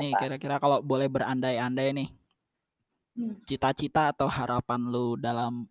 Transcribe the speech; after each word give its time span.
nih 0.00 0.12
kira-kira 0.16 0.56
kalau 0.56 0.80
boleh 0.80 1.06
berandai-andai 1.06 1.90
nih 1.94 2.10
Hmm. 3.10 3.34
cita-cita 3.42 4.14
atau 4.14 4.30
harapan 4.30 4.86
lu 4.86 5.18
dalam 5.18 5.66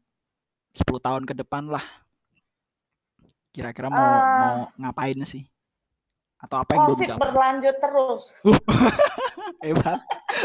10 0.76 1.00
tahun 1.00 1.24
ke 1.24 1.34
depan 1.34 1.66
lah 1.66 1.82
kira-kira 3.50 3.88
mau 3.88 3.98
Ah. 3.98 4.36
mau 4.36 4.56
ngapain 4.78 5.18
sih 5.24 5.48
atau 6.38 6.60
apa 6.60 6.72
yang 6.74 6.84
belum 6.86 7.00
capai 7.08 7.20
berlanjut 7.26 7.76
terus. 7.80 8.24
hebat 9.66 10.00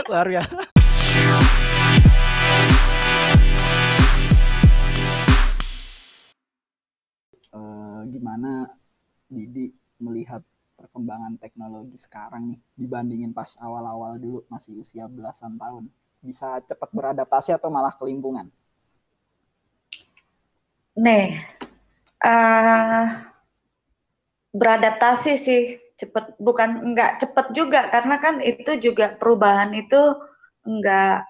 luar 0.07 0.27
biasa 0.27 0.59
Eh, 7.55 7.99
gimana 8.11 8.67
Didi 9.31 9.71
melihat 10.01 10.43
perkembangan 10.85 11.41
teknologi 11.41 11.97
sekarang 11.97 12.53
nih 12.53 12.61
dibandingin 12.77 13.33
pas 13.33 13.57
awal-awal 13.57 14.21
dulu 14.21 14.45
masih 14.53 14.77
usia 14.77 15.09
belasan 15.09 15.57
tahun. 15.57 15.89
Bisa 16.21 16.61
cepat 16.61 16.93
beradaptasi 16.93 17.57
atau 17.57 17.73
malah 17.73 17.97
kelimpungan? 17.97 18.53
Nih, 20.93 21.41
eh 22.21 23.07
beradaptasi 24.53 25.33
sih 25.41 25.63
cepet, 25.97 26.37
bukan 26.37 26.93
nggak 26.93 27.25
cepet 27.25 27.47
juga 27.57 27.89
karena 27.89 28.21
kan 28.21 28.45
itu 28.45 28.77
juga 28.77 29.17
perubahan 29.17 29.73
itu 29.73 29.99
nggak 30.69 31.25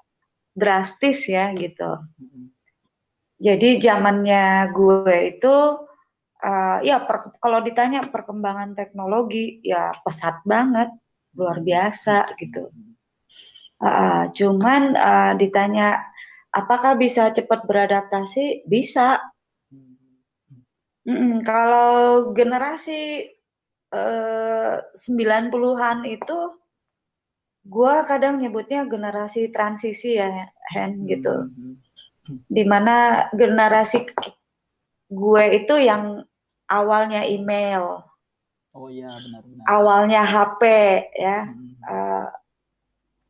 drastis 0.58 1.30
ya 1.30 1.54
gitu. 1.54 2.02
Jadi 3.38 3.82
zamannya 3.82 4.70
gue 4.74 5.16
itu 5.36 5.54
eh, 6.44 6.78
ya 6.84 6.96
per- 7.08 7.36
kalau 7.40 7.64
ditanya 7.64 8.04
perkembangan 8.12 8.76
teknologi 8.76 9.64
ya 9.64 9.96
pesat 10.04 10.44
banget, 10.44 10.92
luar 11.34 11.58
biasa 11.64 12.36
gitu. 12.36 12.68
Eh, 13.80 14.24
cuman 14.36 14.82
eh, 14.94 15.32
ditanya 15.40 16.04
apakah 16.52 16.94
bisa 17.00 17.32
cepat 17.32 17.64
beradaptasi? 17.64 18.68
Bisa. 18.68 19.18
Mm-mm, 21.04 21.44
kalau 21.44 22.32
generasi 22.32 23.28
eh 23.94 24.74
90-an 24.80 26.02
itu 26.08 26.38
gua 27.64 28.02
kadang 28.08 28.40
nyebutnya 28.40 28.88
generasi 28.88 29.52
transisi 29.54 30.16
ya, 30.16 30.28
Hen 30.72 31.04
gitu. 31.04 31.48
Mhm. 31.52 31.74
Di 32.48 32.64
mana 32.64 33.28
generasi 33.36 34.08
gue 35.12 35.44
itu 35.52 35.74
yang 35.78 36.24
awalnya 36.74 37.22
email, 37.22 38.02
oh 38.74 38.88
iya 38.90 39.10
benar-benar 39.14 39.64
awalnya 39.70 40.22
HP 40.22 40.62
ya. 41.14 41.38
Mhm. 41.46 41.70
Eh, 41.84 42.26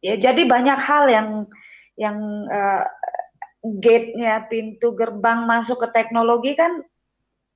ya 0.04 0.14
jadi 0.20 0.42
banyak 0.44 0.78
hal 0.78 1.04
yang 1.08 1.28
yang 1.96 2.16
eh, 2.48 2.84
gate-nya 3.64 4.44
pintu 4.44 4.92
gerbang 4.92 5.44
masuk 5.44 5.80
ke 5.84 5.88
teknologi 5.90 6.52
kan 6.52 6.84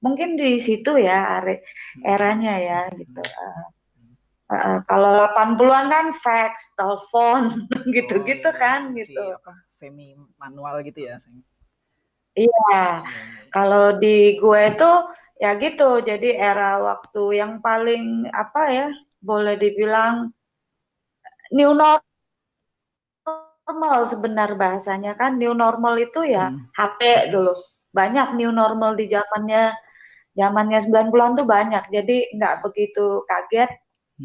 mungkin 0.01 0.39
di 0.39 0.57
situ 0.57 0.97
ya 0.97 1.41
are- 1.41 1.61
eranya 2.01 2.55
ya 2.57 2.81
gitu. 2.95 3.21
Eh, 3.21 3.65
eh, 4.55 4.79
kalau 4.87 5.29
80-an 5.29 5.87
kan 5.91 6.07
fax, 6.15 6.73
telepon 6.73 7.51
gitu-gitu 7.95 8.49
Oh, 8.49 8.55
iya. 8.57 8.63
kan 8.63 8.81
Si 8.95 9.05
gitu. 9.05 9.21
apa, 9.21 9.53
semi 9.77 10.17
manual 10.39 10.81
gitu 10.83 11.05
ya 11.05 11.21
Iya, 12.39 12.47
iya, 12.47 12.87
iya. 13.03 13.23
kalau 13.51 13.99
di 13.99 14.39
gue 14.39 14.61
itu 14.71 14.91
ya 15.43 15.51
gitu. 15.63 15.85
Jadi 16.09 16.29
era 16.39 16.79
waktu 16.89 17.23
yang 17.41 17.53
paling 17.67 18.27
apa 18.35 18.61
ya, 18.77 18.87
boleh 19.29 19.55
dibilang 19.63 20.31
new 21.53 21.73
normal 21.75 22.01
sebenar 24.13 24.51
bahasanya 24.63 25.13
kan. 25.21 25.33
New 25.41 25.53
normal 25.65 25.95
itu 26.07 26.21
ya 26.37 26.45
Hmm. 26.51 26.61
HP 26.79 27.01
dulu. 27.35 27.53
Banyak 27.99 28.29
new 28.39 28.51
normal 28.61 28.93
di 29.01 29.07
zamannya 29.15 29.63
zamannya 30.41 30.79
90-an 30.85 31.33
tuh 31.39 31.47
banyak. 31.57 31.85
Jadi 31.97 32.17
nggak 32.37 32.55
begitu 32.67 33.05
kaget. 33.31 33.71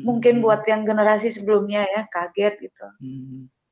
Mungkin 0.08 0.36
Mhm. 0.40 0.44
buat 0.46 0.62
yang 0.72 0.82
generasi 0.90 1.28
sebelumnya 1.36 1.82
ya 1.96 2.02
kaget 2.16 2.54
gitu. 2.66 2.86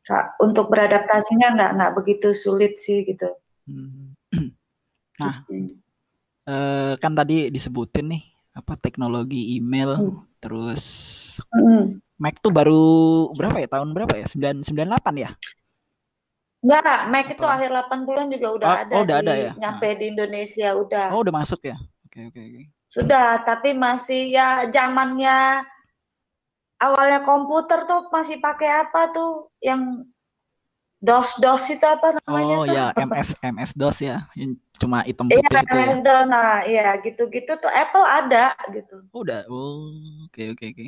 Sa- 0.07 0.31
Untuk 0.45 0.65
beradaptasinya 0.73 1.47
nggak 1.57 1.71
nggak 1.77 1.91
begitu 1.99 2.27
sulit 2.43 2.73
sih 2.83 2.97
gitu. 3.09 3.29
Mhm. 3.69 4.15
Nah, 5.21 5.35
Hmm. 5.49 5.80
Eh, 6.51 6.93
kan 6.97 7.13
tadi 7.13 7.47
disebutin 7.47 8.11
nih 8.11 8.23
apa 8.51 8.75
teknologi 8.75 9.55
email 9.55 9.95
Hmm. 9.95 10.19
terus 10.37 10.83
Mm. 11.49 12.03
Mac 12.17 12.37
tuh 12.37 12.51
baru 12.51 12.83
berapa 13.31 13.57
ya 13.57 13.69
tahun 13.69 13.95
berapa 13.95 14.11
ya 14.13 14.27
9 14.27 14.61
98 14.61 15.15
ya 15.17 15.31
Nggak, 16.61 16.99
Mac 17.07 17.25
itu 17.25 17.39
Atau- 17.39 17.49
akhir 17.49 17.69
80-an 17.73 18.27
juga 18.29 18.47
udah 18.53 18.67
Oh, 18.67 18.77
ada 18.77 18.93
oh, 18.93 19.01
udah 19.01 19.17
di 19.17 19.23
ada 19.23 19.33
ya? 19.33 19.51
nyampe 19.57 19.87
di 19.95 20.05
Indonesia 20.07 20.69
udah. 20.75 21.07
oh 21.09 21.23
udah 21.23 21.33
masuk 21.33 21.61
ya 21.63 21.73
oke 22.05 22.19
oke 22.27 22.39
oke 22.39 22.61
Sudah, 22.85 23.39
tapi 23.41 23.71
masih 23.71 24.29
ya 24.29 24.67
zamannya 24.67 25.63
awalnya 26.77 27.23
komputer 27.23 27.87
tuh 27.87 28.11
masih 28.11 28.37
pakai 28.37 28.67
apa 28.67 29.09
tuh 29.09 29.31
yang 29.57 30.03
DOS-DOS 30.99 31.63
itu 31.71 31.85
apa 31.87 32.19
namanya 32.19 32.53
oh 32.53 32.61
tuh? 32.61 32.75
ya 32.75 32.85
MS 33.07 33.29
MS 33.41 33.71
DOS 33.73 33.97
ya 34.03 34.17
cuma 34.81 35.05
hitam 35.05 35.29
Iya, 35.29 35.37
putih 35.45 35.61
itu 35.61 35.77
ya. 35.77 36.19
Nah, 36.25 36.65
iya 36.65 36.87
gitu-gitu 37.05 37.51
tuh 37.61 37.69
Apple 37.69 38.01
ada 38.01 38.57
gitu. 38.73 39.05
Oh, 39.13 39.21
udah 39.21 39.45
oh 39.45 39.93
oke 40.25 40.57
oke 40.57 40.65
oke 40.73 40.87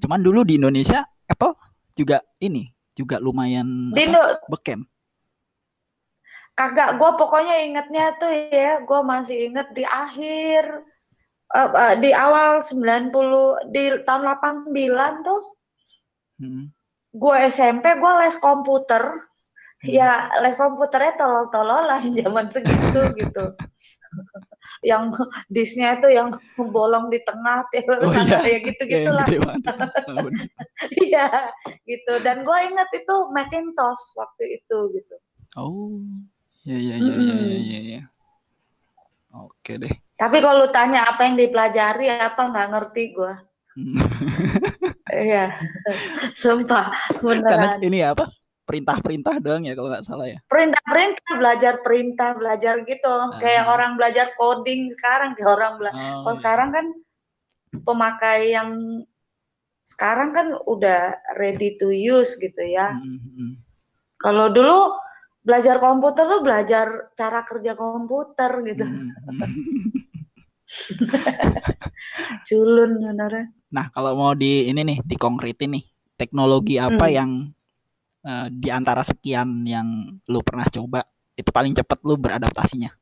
cuman 0.00 0.20
dulu 0.24 0.40
di 0.48 0.56
Indonesia 0.56 1.04
Apple 1.28 1.52
juga 1.92 2.24
ini 2.40 2.72
juga 2.96 3.20
lumayan 3.20 3.92
Di 3.92 4.08
apa, 4.08 4.40
beken 4.48 4.88
kagak 6.58 6.98
gue 6.98 7.10
pokoknya 7.14 7.54
ingetnya 7.70 8.18
tuh 8.18 8.32
ya 8.50 8.82
gue 8.82 9.00
masih 9.06 9.52
inget 9.52 9.68
di 9.76 9.86
akhir 9.86 10.82
eh, 11.54 11.70
eh, 11.70 11.94
di 12.02 12.10
awal 12.10 12.58
90 12.64 13.70
di 13.70 13.94
tahun 14.02 14.22
89 14.24 15.22
tuh 15.22 15.42
Hmm. 16.38 16.70
gue 17.10 17.36
SMP 17.50 17.98
gue 17.98 18.12
les 18.22 18.38
komputer. 18.38 19.27
Ya 19.80 20.10
les 20.42 20.58
komputernya 20.58 21.14
tolol-tololan 21.14 22.02
zaman 22.18 22.46
segitu 22.50 23.00
gitu 23.14 23.44
yang 24.82 25.10
disknya 25.46 25.98
itu 25.98 26.08
yang 26.10 26.30
bolong 26.56 27.10
di 27.10 27.18
tengah 27.22 27.62
Oh, 27.98 28.10
iya. 28.14 28.38
ya 28.42 28.48
Ya, 28.48 28.58
gitu 28.62 28.82
gitulah 28.84 29.26
iya 30.98 31.26
gitu 31.82 32.12
dan 32.22 32.42
gue 32.42 32.58
inget 32.64 32.88
itu 32.94 33.14
Macintosh 33.30 34.14
waktu 34.14 34.58
itu 34.58 34.78
gitu 34.94 35.16
Oh, 35.56 35.98
ya 36.62 36.76
ya 36.76 36.96
ya 37.00 37.14
ya 37.14 37.34
ya 37.34 37.58
ya. 37.58 37.80
ya. 37.98 38.02
Oke 39.34 39.78
deh. 39.78 39.90
tapi 40.14 40.42
kalau 40.42 40.66
lu 40.66 40.68
tanya 40.70 41.06
apa 41.06 41.22
yang 41.22 41.38
dipelajari 41.38 42.10
apa 42.10 42.38
nggak 42.50 42.68
ngerti 42.74 43.04
gue 43.14 43.34
Hmm. 43.78 43.94
iya 45.14 45.54
sumpah 46.34 46.90
Karena 47.14 47.46
beneran 47.46 47.78
ini 47.78 48.02
apa? 48.02 48.26
Perintah-perintah 48.68 49.40
doang 49.40 49.64
ya 49.64 49.72
kalau 49.72 49.88
nggak 49.88 50.04
salah 50.04 50.28
ya. 50.28 50.38
perintah-perintah 50.44 51.32
belajar 51.34 51.74
perintah 51.80 52.30
belajar 52.32 52.74
gitu 52.84 53.08
kayak 53.40 53.64
Ah. 53.64 53.72
orang 53.72 53.96
belajar 53.96 54.36
coding 54.36 54.92
sekarang 54.92 55.32
kayak 55.32 55.50
orang 55.50 55.72
bela 55.76 55.90
Oh, 55.90 55.96
Kalau 56.20 56.30
iya. 56.30 56.38
sekarang 56.38 56.68
kan 56.68 56.86
pemakai 57.80 58.40
yang 58.52 58.70
sekarang 59.82 60.30
kan 60.30 60.52
udah 60.68 61.00
ready 61.34 61.72
to 61.74 61.88
use 61.88 62.36
gitu 62.36 62.60
ya. 62.60 62.92
Hmm, 62.92 63.16
hmm, 63.16 63.32
hmm. 63.32 63.52
Kalau 64.16 64.52
dulu 64.52 65.00
belajar 65.40 65.80
komputer 65.80 66.28
tuh 66.28 66.44
belajar 66.44 66.86
cara 67.14 67.40
kerja 67.40 67.72
komputer 67.72 68.52
gitu. 68.68 68.84
Hmm, 68.84 69.08
hmm. 69.08 69.40
Culun 72.44 73.00
benernya. 73.00 73.48
Nah, 73.68 73.88
kalau 73.88 74.12
mau 74.12 74.32
di 74.32 74.64
ini 74.66 74.80
nih, 74.82 74.98
dikonkretin 75.02 75.72
nih, 75.72 75.84
teknologi 76.16 76.76
apa 76.76 77.06
Hmm. 77.06 77.14
yang 77.14 77.30
eh, 78.28 78.48
di 78.52 78.68
antara 78.68 79.00
sekian 79.00 79.64
yang 79.64 80.20
lu 80.28 80.44
pernah 80.44 80.68
coba 80.68 81.00
itu 81.32 81.48
paling 81.48 81.72
cepat 81.72 82.04
lu 82.04 82.20
beradaptasinya? 82.20 82.92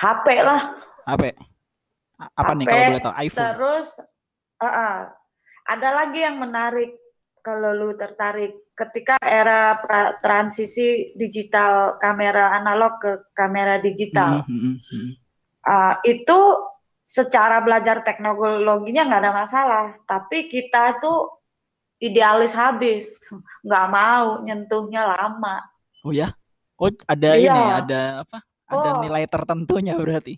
HP 0.00 0.26
lah. 0.40 0.78
Apa? 1.04 1.36
A- 2.16 2.32
Apa 2.38 2.52
nih 2.56 2.66
HP, 2.66 2.70
kalau 2.70 2.84
boleh 2.88 3.02
tahu? 3.02 3.14
iPhone. 3.18 3.42
Terus 3.44 3.88
ah. 4.62 5.10
ada 5.62 5.88
lagi 5.94 6.18
yang 6.22 6.40
menarik 6.42 7.02
kalau 7.42 7.74
lu 7.74 7.90
tertarik 7.98 8.70
ketika 8.72 9.18
era 9.18 9.78
pra- 9.82 10.18
transisi 10.22 11.12
digital 11.18 11.98
kamera 11.98 12.54
analog 12.54 13.02
ke 13.02 13.12
kamera 13.34 13.82
digital. 13.82 14.46
Hmm, 14.46 14.78
hmm. 14.78 15.10
Uh, 15.62 15.94
itu 16.06 16.38
secara 17.02 17.62
belajar 17.62 18.06
teknologinya 18.06 19.06
nggak 19.06 19.22
ada 19.26 19.34
masalah, 19.34 19.84
tapi 20.06 20.46
kita 20.46 21.02
tuh 21.02 21.41
idealis 22.02 22.50
habis, 22.52 23.14
nggak 23.62 23.86
mau 23.88 24.42
nyentuhnya 24.42 25.06
lama. 25.06 25.62
Oh 26.02 26.10
ya? 26.10 26.34
Oh, 26.74 26.90
ada 27.06 27.38
ini 27.38 27.46
Iya. 27.46 27.54
ya, 27.54 27.74
ada 27.78 28.00
apa? 28.26 28.38
Ada 28.66 28.88
Oh. 28.90 29.00
nilai 29.00 29.24
tertentunya 29.24 29.94
berarti. 29.94 30.34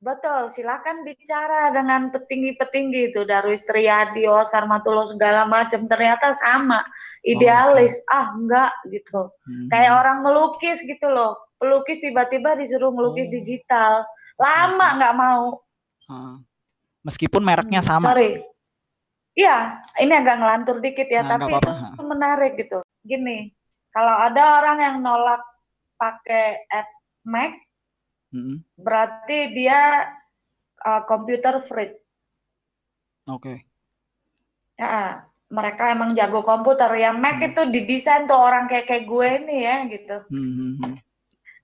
betul. 0.00 0.48
Silakan 0.48 1.04
bicara 1.04 1.68
dengan 1.68 2.08
petinggi-petinggi 2.08 3.12
itu 3.12 3.20
Darwis 3.28 3.60
Triadi, 3.68 4.24
Oscar 4.24 4.64
Matulo 4.64 5.04
segala 5.04 5.44
macam. 5.44 5.84
Ternyata 5.84 6.32
sama, 6.32 6.80
idealis. 7.20 7.92
Oh, 8.00 8.16
Ah, 8.16 8.26
enggak 8.32 8.72
gitu. 8.88 9.28
Hmm. 9.44 9.68
Kayak 9.68 10.00
orang 10.00 10.24
melukis 10.24 10.80
gitu 10.80 11.04
loh. 11.04 11.36
Pelukis 11.60 12.00
tiba-tiba 12.00 12.56
disuruh 12.56 12.88
melukis 12.88 13.28
Oh. 13.28 13.32
digital. 13.36 13.92
Lama 14.40 14.88
nggak 14.96 15.14
mau. 15.14 15.60
Ah. 16.08 16.40
Meskipun 17.04 17.44
mereknya 17.44 17.84
Hmm, 17.84 18.00
sama. 18.00 18.16
Sorry. 18.16 18.40
Iya, 19.40 19.56
ini 19.98 20.12
agak 20.12 20.36
ngelantur 20.36 20.76
dikit 20.78 21.06
ya, 21.06 21.22
Nah, 21.22 21.30
tapi 21.34 21.48
apa-apa. 21.50 21.94
itu 21.94 22.02
menarik 22.04 22.52
gitu. 22.56 22.78
Gini, 23.00 23.48
kalau 23.88 24.12
ada 24.12 24.60
orang 24.60 24.78
yang 24.78 24.96
nolak 24.98 25.40
pakai 25.96 26.68
app 26.68 26.88
Mac, 27.22 27.56
Mm-mm. 28.30 28.60
berarti 28.76 29.38
dia 29.50 30.12
uh, 30.80 31.02
computer 31.04 31.60
freak. 31.62 31.96
Oke. 33.26 33.64
Ya, 34.74 35.24
mereka 35.46 35.90
emang 35.90 36.12
jago 36.12 36.40
komputer. 36.40 36.88
Yang 36.94 37.16
Mac 37.16 37.36
Hmm. 37.36 37.48
itu 37.48 37.62
didesain 37.66 38.24
tuh 38.24 38.36
orang 38.36 38.64
kayak 38.64 38.86
kayak 38.86 39.04
gue 39.04 39.28
ini 39.40 39.56
ya 39.60 39.76
gitu. 39.86 40.16
Hmm, 40.28 40.50
hmm, 40.50 40.72
hmm. 40.78 40.94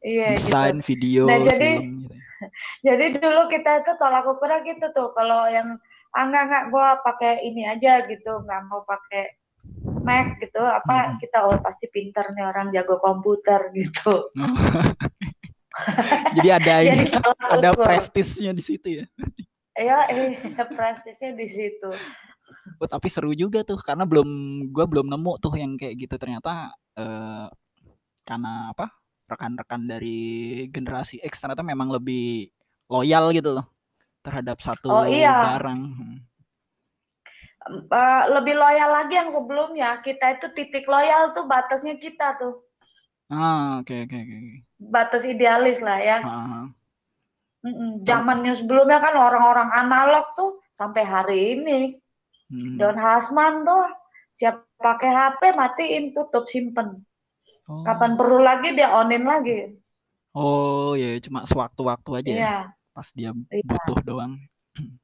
Iya 0.00 0.28
gitu. 0.36 0.48
Desain 0.48 0.78
video, 0.80 1.22
Nah, 1.24 1.38
jadi- 1.40 1.76
film 1.76 1.94
gitu. 1.98 2.14
ya. 2.14 2.20
Jadi 2.86 3.04
dulu 3.16 3.48
kita 3.48 3.80
itu 3.80 3.92
tolak 3.96 4.28
ukurnya 4.28 4.60
gitu 4.62 4.92
tuh. 4.92 5.08
Kalau 5.10 5.48
yang 5.48 5.80
ah 6.16 6.24
enggak 6.24 6.42
enggak 6.48 6.64
gue 6.72 6.86
pakai 7.04 7.32
ini 7.44 7.62
aja 7.68 8.08
gitu, 8.08 8.40
nggak 8.40 8.62
mau 8.72 8.80
pakai 8.88 9.36
Mac 10.06 10.40
gitu. 10.40 10.62
Apa 10.62 11.12
Hmm. 11.12 11.16
kita 11.20 11.44
oh 11.44 11.58
pasti 11.60 11.90
pinter 11.92 12.32
nih 12.32 12.46
orang 12.46 12.72
jago 12.72 12.96
komputer 12.96 13.68
gitu. 13.78 14.32
Jadi 16.40 16.48
ada 16.48 16.74
ini, 16.88 17.04
Jadi 17.04 17.20
ada 17.52 17.70
prestisnya 17.76 18.56
di 18.56 18.62
situ 18.64 18.88
ya. 19.02 19.04
Iya, 19.76 19.98
iya, 20.08 20.64
prestisnya 20.72 21.36
di 21.36 21.44
situ. 21.44 21.90
Oh, 22.80 22.88
tapi 22.88 23.12
seru 23.12 23.36
juga 23.36 23.60
tuh 23.60 23.76
karena 23.82 24.08
belum 24.08 24.28
gua 24.72 24.88
belum 24.88 25.12
nemu 25.12 25.32
tuh 25.36 25.52
yang 25.58 25.76
kayak 25.76 26.00
gitu 26.00 26.14
ternyata 26.16 26.72
eh, 26.96 27.50
karena 28.24 28.72
apa 28.72 28.88
rekan-rekan 29.26 29.90
dari 29.90 30.18
generasi 30.70 31.18
X 31.20 31.42
ternyata 31.42 31.66
memang 31.66 31.90
lebih 31.90 32.46
loyal 32.86 33.34
gitu 33.34 33.58
loh 33.58 33.66
terhadap 34.26 34.58
satu 34.58 34.90
Oh, 34.90 35.06
iya. 35.06 35.54
barang. 35.54 35.80
Eh, 37.66 38.24
lebih 38.30 38.54
loyal 38.58 38.90
lagi 38.90 39.14
yang 39.18 39.30
sebelumnya. 39.30 39.98
Kita 40.02 40.38
itu 40.38 40.50
titik 40.54 40.86
loyal 40.86 41.30
tuh 41.34 41.46
batasnya 41.46 41.94
kita 41.98 42.34
tuh. 42.38 42.62
Ah 43.26 43.82
oke 43.82 44.06
oke 44.06 44.14
oke. 44.14 44.34
oke. 44.38 44.54
Batas 44.78 45.22
idealis 45.26 45.82
lah 45.82 45.98
ya. 45.98 46.18
Ah, 46.22 46.66
ah. 46.66 46.66
Zamannya 48.06 48.54
sebelumnya 48.54 49.02
kan 49.02 49.18
orang-orang 49.18 49.74
analog 49.74 50.30
tuh 50.38 50.62
sampai 50.70 51.02
hari 51.02 51.58
ini. 51.58 51.98
Hmm. 52.46 52.78
Don 52.78 52.94
Hasman 52.94 53.66
tuh 53.66 53.82
siap 54.30 54.62
pakai 54.78 55.10
HP 55.10 55.50
matiin 55.58 56.14
tutup 56.14 56.46
simpen. 56.46 57.02
Oh. 57.66 57.82
Kapan 57.82 58.14
perlu 58.14 58.38
lagi 58.38 58.78
dia 58.78 58.94
onin 58.94 59.26
lagi. 59.26 59.74
Oh 60.38 60.94
ya 60.94 61.18
cuma 61.18 61.42
sewaktu-waktu 61.42 62.10
aja 62.22 62.30
ya 62.30 62.38
Iya. 62.38 62.56
Pas 62.96 63.08
dia 63.18 63.30
Iya. 63.50 63.62
butuh 63.70 63.98
doang. 64.08 64.32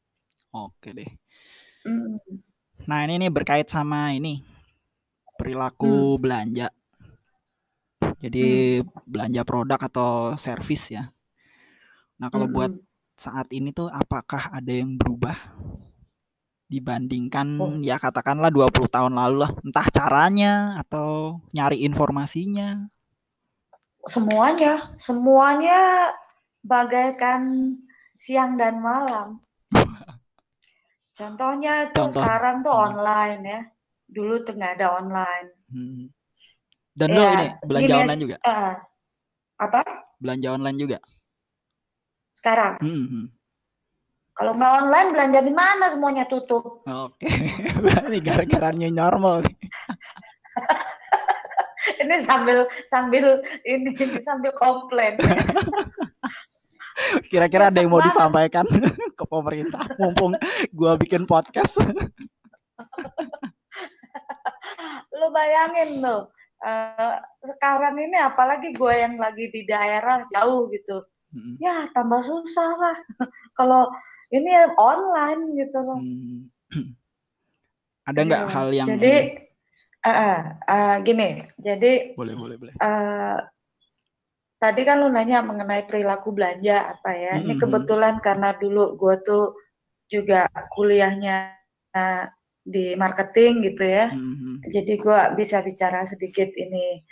Oke 0.65 0.91
deh. 0.99 1.11
Mm. 1.87 2.19
Nah 2.89 2.99
ini 3.07 3.15
nih 3.23 3.31
berkait 3.37 3.67
sama 3.75 4.01
ini 4.19 4.35
perilaku 5.39 5.95
belanja. 6.23 6.69
Jadi 8.23 8.47
belanja 9.13 9.43
produk 9.51 9.81
atau 9.89 10.11
servis 10.45 10.83
ya. 10.97 11.03
Nah 12.21 12.29
kalau 12.33 12.47
buat 12.55 12.73
Mm-mm. 12.73 12.87
saat 13.25 13.49
ini 13.59 13.69
tuh 13.79 13.89
apakah 13.93 14.43
ada 14.59 14.73
yang 14.81 14.91
berubah 15.01 15.37
dibandingkan 16.73 17.49
Oh. 17.61 17.75
ya 17.89 17.97
katakanlah 18.05 18.51
20 18.57 18.89
tahun 18.95 19.13
lalu 19.21 19.37
lah. 19.45 19.51
Entah 19.67 19.87
caranya 19.97 20.53
atau 20.83 21.09
nyari 21.57 21.85
informasinya. 21.89 22.69
semuanya, 24.13 24.73
semuanya 24.99 25.79
bagaikan 26.63 27.75
siang 28.15 28.55
dan 28.59 28.79
malam. 28.83 29.39
Contohnya 31.19 31.93
itu 31.93 31.95
Contoh. 31.99 32.15
sekarang 32.19 32.65
tuh 32.65 32.73
Hmm. 32.73 32.85
online 32.95 33.41
ya. 33.45 33.61
Dulu 34.09 34.35
tuh 34.45 34.53
nggak 34.57 34.73
ada 34.81 34.87
online. 35.01 35.49
Hmm. 35.73 36.03
Dan 36.93 37.09
lo 37.17 37.23
Ya, 37.25 37.33
ini 37.33 37.47
belanja 37.65 37.87
gini 37.89 38.01
online 38.05 38.21
juga? 38.21 38.37
Ah, 38.45 38.75
apa? 39.61 39.81
Belanja 40.21 40.49
online 40.57 40.79
juga? 40.79 40.99
Sekarang 42.33 42.81
Hmm, 42.81 43.05
hmm. 43.09 43.27
kalau 44.33 44.53
nggak 44.57 44.73
online 44.83 45.09
belanja 45.13 45.41
di 45.45 45.53
mana 45.53 45.85
semuanya 45.93 46.25
tutup. 46.25 46.83
Oke, 46.85 47.29
ini 48.09 48.19
gara-gara 48.21 48.73
new 48.73 48.91
normal 48.91 49.45
nih. 49.45 49.57
Ini 52.03 52.15
sambil 52.19 52.67
sambil 52.87 53.43
ini 53.67 53.91
sambil 54.23 54.55
komplain. 54.55 55.19
Kira-kira 57.25 57.69
ada 57.69 57.79
yang 57.79 57.89
mau 57.89 58.01
disampaikan 58.01 58.65
ke 59.19 59.25
pemerintah 59.25 59.85
mumpung 59.97 60.37
gua 60.71 60.95
bikin 60.95 61.25
podcast. 61.25 61.77
Lu 65.13 65.29
bayangin 65.31 66.01
loh. 66.01 66.29
eh, 66.63 67.17
sekarang 67.43 67.99
ini 67.99 68.15
apalagi 68.17 68.71
gue 68.71 68.95
yang 68.95 69.19
lagi 69.19 69.51
di 69.51 69.67
daerah 69.67 70.23
jauh 70.31 70.71
gitu. 70.71 71.03
Hmm, 71.29 71.59
Ya 71.59 71.89
tambah 71.91 72.21
susah 72.21 72.71
lah. 72.73 72.97
Kalau 73.59 73.91
ini 74.31 74.53
online 74.77 75.57
gitu 75.57 75.79
loh. 75.79 75.99
hmm. 75.99 76.47
Ada 78.09 78.21
nggak 78.21 78.43
Iya. 78.43 78.51
hal 78.51 78.69
yang 78.73 78.87
Jadi 78.89 79.15
eh, 80.03 80.39
eh, 80.69 80.95
gini. 81.03 81.29
Jadi 81.57 81.93
boleh 82.15 82.35
boleh 82.35 82.57
boleh. 82.57 82.75
eh, 82.75 83.37
tadi 84.63 84.81
kan 84.87 84.97
lu 85.03 85.09
nanya 85.11 85.43
mengenai 85.43 85.83
perilaku 85.91 86.31
belanja 86.37 86.95
apa 86.95 87.11
ya. 87.25 87.33
Ini 87.43 87.55
Mhm. 87.59 87.61
kebetulan 87.63 88.15
karena 88.27 88.55
dulu 88.63 88.95
gue 89.01 89.15
tuh 89.27 89.45
juga 90.07 90.47
kuliahnya 90.75 91.37
eh, 91.93 92.25
di 92.65 92.95
marketing 92.97 93.53
gitu 93.69 93.83
ya. 93.85 94.07
Hmm, 94.15 94.63
Jadi 94.65 94.93
gua 95.03 95.35
bisa 95.35 95.59
bicara 95.67 96.07
sedikit 96.07 96.49
ini. 96.55 97.03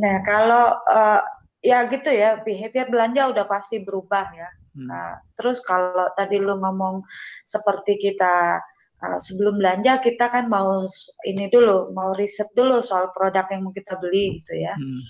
Nah, 0.00 0.22
kalau 0.24 0.66
eh, 0.88 1.20
ya 1.60 1.84
gitu 1.92 2.08
ya, 2.14 2.40
behavior 2.46 2.86
belanja 2.88 3.22
udah 3.32 3.44
pasti 3.50 3.82
berubah 3.84 4.26
ya. 4.32 4.48
hmm, 4.78 4.86
Nah, 4.88 5.18
terus 5.36 5.58
kalau 5.60 6.08
tadi 6.16 6.38
lu 6.40 6.56
ngomong 6.62 7.02
seperti 7.44 7.98
kita 8.00 8.62
uh, 9.04 9.18
sebelum 9.20 9.60
belanja 9.60 9.98
kita 10.00 10.28
kan 10.32 10.44
mau 10.48 10.84
ini 11.26 11.48
dulu, 11.52 11.92
mau 11.96 12.12
riset 12.16 12.48
dulu 12.56 12.80
soal 12.84 13.08
produk 13.12 13.44
yang 13.52 13.60
mau 13.66 13.72
kita 13.74 13.96
beli 14.00 14.40
gitu 14.40 14.54
ya. 14.56 14.72
hmm. 14.76 15.02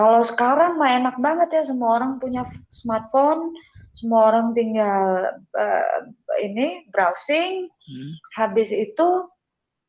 Kalau 0.00 0.24
sekarang 0.24 0.80
mah 0.80 0.96
enak 0.96 1.16
banget 1.20 1.60
ya 1.60 1.62
semua 1.68 2.00
orang 2.00 2.16
punya 2.16 2.48
smartphone, 2.72 3.52
semua 3.92 4.32
orang 4.32 4.56
tinggal 4.56 5.28
uh, 5.52 5.98
ini 6.40 6.88
browsing, 6.88 7.68
Hmm, 7.84 8.12
habis 8.38 8.70
itu 8.72 9.28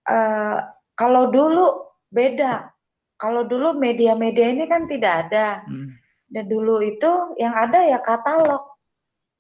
uh, 0.09 0.57
kalau 0.99 1.31
dulu 1.31 1.95
beda. 2.11 2.75
Kalau 3.15 3.45
dulu 3.45 3.77
media-media 3.77 4.51
ini 4.51 4.65
kan 4.67 4.89
tidak 4.91 5.29
ada. 5.29 5.63
hmm. 5.69 5.95
Dan 6.27 6.49
dulu 6.49 6.81
itu 6.83 7.37
yang 7.39 7.53
ada 7.55 7.85
ya 7.87 8.01
katalog. 8.03 8.67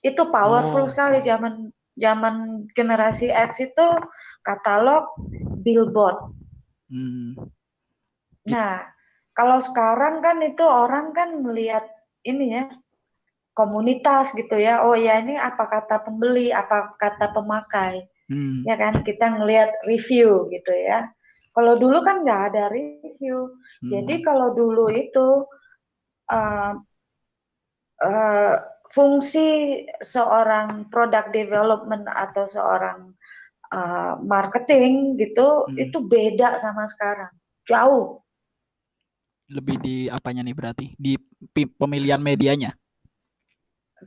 Itu 0.05 0.29
powerful 0.29 0.85
Oh, 0.85 0.91
sekali 0.91 1.19
zaman 1.25 1.73
zaman 1.97 2.67
generasi 2.77 3.27
X 3.33 3.65
itu 3.65 3.87
katalog 4.45 5.09
billboard. 5.65 6.31
Hmm, 6.87 7.33
Nah, 8.45 8.85
kalau 9.41 9.57
sekarang 9.57 10.21
kan 10.21 10.37
itu 10.45 10.61
orang 10.61 11.17
kan 11.17 11.41
melihat 11.41 11.81
ini 12.21 12.61
ya 12.61 12.69
komunitas 13.57 14.37
gitu 14.37 14.53
ya. 14.53 14.85
Oh 14.85 14.93
ya 14.93 15.17
ini 15.17 15.33
apa 15.33 15.65
kata 15.65 16.05
pembeli, 16.05 16.53
apa 16.53 16.93
kata 16.93 17.33
pemakai. 17.33 18.05
hmm. 18.29 18.69
Ya 18.69 18.77
kan 18.77 19.01
kita 19.01 19.33
ngelihat 19.33 19.81
review 19.89 20.45
gitu 20.53 20.69
ya. 20.77 21.09
Kalau 21.57 21.73
dulu 21.73 22.05
kan 22.05 22.21
nggak 22.21 22.41
ada 22.53 22.69
review. 22.69 23.57
Jadi 23.81 24.21
Hmm. 24.21 24.25
kalau 24.29 24.53
dulu 24.53 24.93
itu 24.93 25.49
uh, 26.29 26.73
uh, 28.05 28.55
fungsi 28.93 29.81
seorang 30.05 30.85
product 30.93 31.33
development 31.33 32.05
atau 32.13 32.45
seorang 32.45 33.09
uh, 33.73 34.21
marketing 34.21 35.17
gitu 35.17 35.65
Hmm. 35.65 35.81
itu 35.81 35.97
beda 35.97 36.61
sama 36.61 36.85
sekarang, 36.85 37.33
jauh. 37.65 38.21
Lebih 39.51 39.75
di 39.83 39.95
apanya 40.07 40.41
nih 40.41 40.55
berarti 40.55 40.85
di 40.95 41.13
pemilihan 41.67 42.23
medianya. 42.23 42.71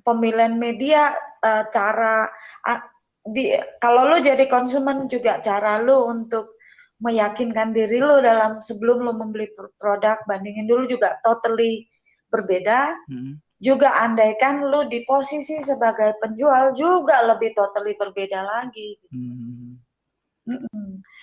Pemilihan 0.03 0.57
media, 0.59 1.15
uh, 1.45 1.65
cara 1.71 2.27
uh, 2.67 2.83
di 3.25 3.55
kalau 3.79 4.11
lu 4.11 4.19
jadi 4.19 4.45
konsumen 4.51 5.07
juga 5.07 5.39
cara 5.39 5.79
lu 5.81 6.11
untuk 6.11 6.59
meyakinkan 6.99 7.71
diri 7.71 8.01
lu 8.01 8.19
dalam 8.19 8.59
sebelum 8.59 9.05
lu 9.05 9.13
membeli 9.15 9.53
pr- 9.55 9.73
produk 9.79 10.19
bandingin 10.27 10.67
dulu 10.67 10.89
juga 10.89 11.21
totally 11.23 11.87
berbeda. 12.33 12.97
Hmm, 13.07 13.39
juga 13.65 13.97
andaikan 14.03 14.67
lu 14.69 14.85
di 14.91 15.07
posisi 15.09 15.57
sebagai 15.63 16.21
penjual 16.21 16.77
juga 16.77 17.25
lebih 17.25 17.57
totally 17.57 17.97
berbeda 17.97 18.45
lagi. 18.45 18.99
Hmm. 19.09 19.81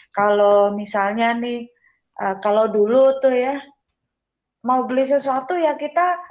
Kalau 0.10 0.74
misalnya 0.74 1.38
nih, 1.38 1.70
uh, 2.18 2.36
kalau 2.42 2.66
dulu 2.66 3.14
tuh 3.22 3.36
ya 3.36 3.62
mau 4.62 4.86
beli 4.86 5.06
sesuatu 5.06 5.58
ya 5.58 5.74
kita 5.74 6.22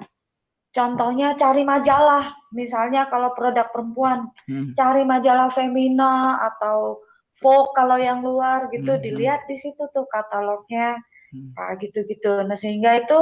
contohnya 0.71 1.35
cari 1.35 1.67
majalah, 1.67 2.31
misalnya 2.55 3.11
kalau 3.11 3.35
produk 3.35 3.67
perempuan, 3.75 4.31
hmm. 4.47 4.75
cari 4.79 5.03
majalah 5.03 5.51
Femina 5.51 6.39
atau 6.47 7.03
Vogue 7.41 7.73
kalau 7.75 7.99
yang 7.99 8.23
luar 8.23 8.71
gitu, 8.71 8.95
hmm. 8.95 9.03
dilihat 9.03 9.43
di 9.51 9.57
situ 9.59 9.91
tuh 9.91 10.07
katalognya, 10.07 10.95
hmm. 11.35 11.59
nah, 11.59 11.75
gitu-gitu. 11.75 12.47
Nah 12.47 12.55
sehingga 12.55 13.03
itu 13.03 13.19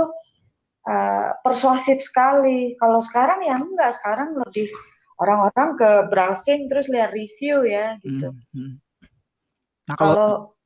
uh, 0.85 1.29
persuasif 1.41 2.03
sekali. 2.05 2.77
Kalau 2.77 3.01
sekarang 3.01 3.41
ya 3.47 3.57
enggak, 3.57 3.97
sekarang 3.97 4.37
lebih 4.37 4.69
orang-orang 5.19 5.75
ke 5.79 5.91
browsing 6.13 6.69
terus 6.69 6.87
lihat 6.93 7.11
review 7.15 7.65
ya 7.65 7.97
gitu. 8.05 8.29
Hmm. 8.53 8.55
hmm. 8.55 8.73
Nah 9.89 9.97
kalau, 9.97 10.13
kalau 10.13 10.58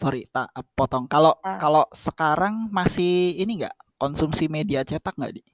sorry 0.00 0.24
tak 0.32 0.48
potong. 0.72 1.04
Kalau 1.04 1.36
uh, 1.44 1.60
kalau 1.60 1.84
sekarang 1.92 2.72
masih 2.72 3.36
ini 3.36 3.60
enggak 3.60 3.76
konsumsi 4.00 4.48
media 4.48 4.80
cetak 4.80 5.12
nggak 5.12 5.36
di? 5.36 5.44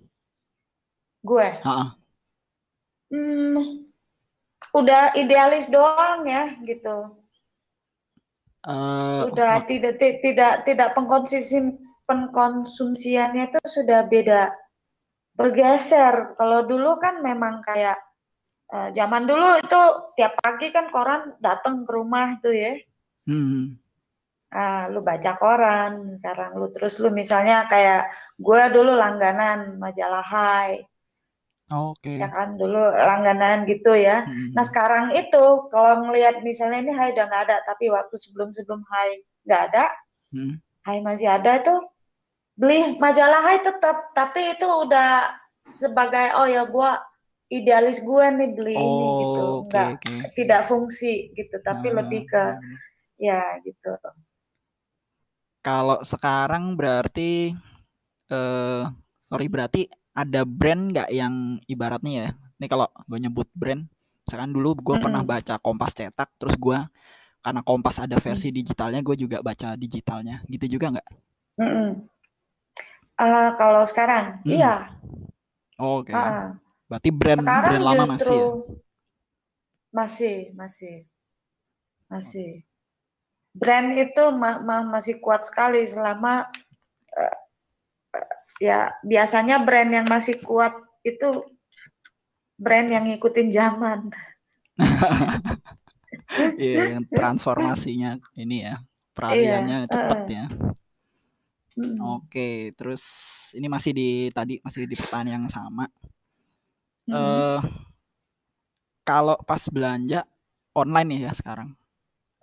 Gue. 1.26 1.58
Uh 1.66 1.68
-uh. 1.68 1.88
Hmm, 3.10 3.86
udah 4.70 5.18
idealis 5.18 5.66
doang 5.66 6.22
ya 6.26 6.54
gitu. 6.62 7.10
Uh, 8.66 9.30
udah 9.30 9.62
tidak 9.66 9.98
tidak 9.98 10.66
tidak 10.66 10.90
pengkonsumsi 10.94 11.78
pengkonsumsiannya 12.06 13.50
itu 13.50 13.60
sudah 13.66 14.06
beda 14.06 14.54
bergeser. 15.34 16.34
Kalau 16.38 16.66
dulu 16.66 16.98
kan 16.98 17.22
memang 17.22 17.62
kayak 17.62 17.98
uh, 18.74 18.90
zaman 18.90 19.26
dulu 19.26 19.58
itu 19.62 19.82
tiap 20.18 20.34
pagi 20.42 20.70
kan 20.74 20.90
koran 20.90 21.34
datang 21.38 21.86
ke 21.86 21.90
rumah 21.94 22.38
tuh 22.42 22.54
ya. 22.54 22.74
Hmm. 23.26 23.85
Uh, 24.46 24.86
lu 24.94 25.02
baca 25.02 25.34
koran, 25.34 26.22
sekarang 26.22 26.54
lu 26.54 26.70
terus 26.70 27.02
lu 27.02 27.10
misalnya 27.10 27.66
kayak 27.66 28.08
gue 28.38 28.62
dulu 28.70 28.94
langganan 28.94 29.74
majalah 29.76 30.22
Hai. 30.22 30.86
Oke. 31.74 32.14
Okay. 32.14 32.22
Ya 32.22 32.30
kan 32.30 32.54
dulu 32.54 32.78
langganan 32.94 33.66
gitu 33.66 33.98
ya. 33.98 34.22
Hmm. 34.22 34.54
Nah 34.54 34.62
sekarang 34.62 35.10
itu 35.18 35.66
kalau 35.66 36.06
ngelihat 36.06 36.46
misalnya 36.46 36.78
ini 36.78 36.92
Hai 36.94 37.10
udah 37.10 37.26
nggak 37.26 37.42
ada, 37.50 37.56
tapi 37.66 37.90
waktu 37.90 38.14
sebelum 38.14 38.54
sebelum 38.54 38.86
Hai 38.86 39.18
nggak 39.44 39.62
ada, 39.74 39.84
hmm. 40.30 40.54
Hai 40.86 41.02
masih 41.02 41.26
ada 41.26 41.58
tuh 41.58 41.82
beli 42.54 42.96
majalah 43.02 43.42
Hai 43.42 43.58
tetap 43.60 44.14
tapi 44.14 44.56
itu 44.56 44.64
udah 44.64 45.26
sebagai 45.58 46.38
oh 46.38 46.46
ya 46.46 46.64
gue 46.64 46.90
idealis 47.50 47.98
gue 48.02 48.24
nih 48.26 48.50
beli 48.54 48.74
oh, 48.74 48.82
ini 48.82 49.06
gitu 49.22 49.44
nggak 49.70 49.90
okay, 49.98 50.14
okay. 50.22 50.30
tidak 50.34 50.62
fungsi 50.66 51.30
gitu 51.34 51.56
tapi 51.62 51.90
hmm. 51.90 51.96
lebih 52.02 52.22
ke 52.26 52.44
ya 53.18 53.42
gitu 53.62 53.90
kalau 55.66 55.98
sekarang 56.06 56.78
berarti 56.78 57.50
uh, 58.30 58.86
sorry 59.26 59.50
berarti 59.50 59.90
ada 60.14 60.46
brand 60.46 60.94
nggak 60.94 61.10
yang 61.10 61.58
ibaratnya 61.66 62.12
ya 62.14 62.28
ini 62.62 62.66
kalau 62.70 62.86
gue 63.10 63.18
nyebut 63.18 63.50
brand 63.50 63.82
misalkan 64.22 64.54
dulu 64.54 64.78
gue 64.78 64.94
-hmm. 64.94 65.02
pernah 65.02 65.22
baca 65.26 65.58
Kompas 65.58 65.90
cetak 65.98 66.30
terus 66.38 66.54
gue 66.54 66.78
karena 67.42 67.60
Kompas 67.66 67.98
ada 67.98 68.14
versi 68.22 68.50
mm. 68.50 68.54
digitalnya 68.62 69.00
gue 69.02 69.16
juga 69.18 69.42
baca 69.42 69.74
digitalnya 69.74 70.42
gitu 70.46 70.78
juga 70.78 70.98
nggak? 70.98 71.08
Mm 71.58 71.70
-mm. 71.70 71.90
Uh, 73.16 73.48
kalau 73.56 73.80
sekarang, 73.88 74.44
hmm. 74.44 74.60
iya. 74.60 74.92
Oh, 75.80 76.04
Oke. 76.04 76.12
Okay. 76.12 76.20
Uh, 76.20 76.52
Berarti 76.84 77.08
brand 77.08 77.40
sekarang 77.40 77.70
brand 77.72 77.84
lama 77.88 78.04
masih 78.12 78.36
ya? 78.36 78.46
Masih, 79.88 80.36
masih. 80.52 80.96
Masih. 82.12 82.50
Brand 83.56 83.88
itu 83.96 84.24
ma 84.36 84.60
ma 84.60 84.84
masih 84.84 85.16
kuat 85.16 85.48
sekali 85.48 85.80
selama 85.88 86.44
uh, 87.16 87.36
uh, 88.12 88.30
ya 88.60 88.92
biasanya 89.00 89.64
brand 89.64 89.88
yang 89.88 90.06
masih 90.06 90.36
kuat 90.44 90.76
itu 91.00 91.40
brand 92.60 92.88
yang 92.92 93.08
ngikutin 93.08 93.48
zaman. 93.52 94.00
Iya, 96.36 97.00
transformasinya 97.08 98.18
ini 98.36 98.66
ya, 98.66 98.82
peralihannya 99.16 99.86
iya, 99.86 99.88
cepat 99.88 100.20
uh, 100.20 100.28
ya. 100.28 100.44
Hmm. 101.76 101.96
Oke, 102.18 102.72
terus 102.72 103.04
ini 103.52 103.68
masih 103.68 103.92
di 103.92 104.08
tadi 104.32 104.56
masih 104.64 104.88
di 104.88 104.96
pertanyaan 104.96 105.44
yang 105.44 105.48
sama. 105.48 105.86
Hmm. 107.08 107.14
Uh, 107.14 107.60
kalau 109.06 109.36
pas 109.44 109.60
belanja 109.68 110.24
online 110.72 111.24
ya 111.24 111.32
sekarang, 111.36 111.76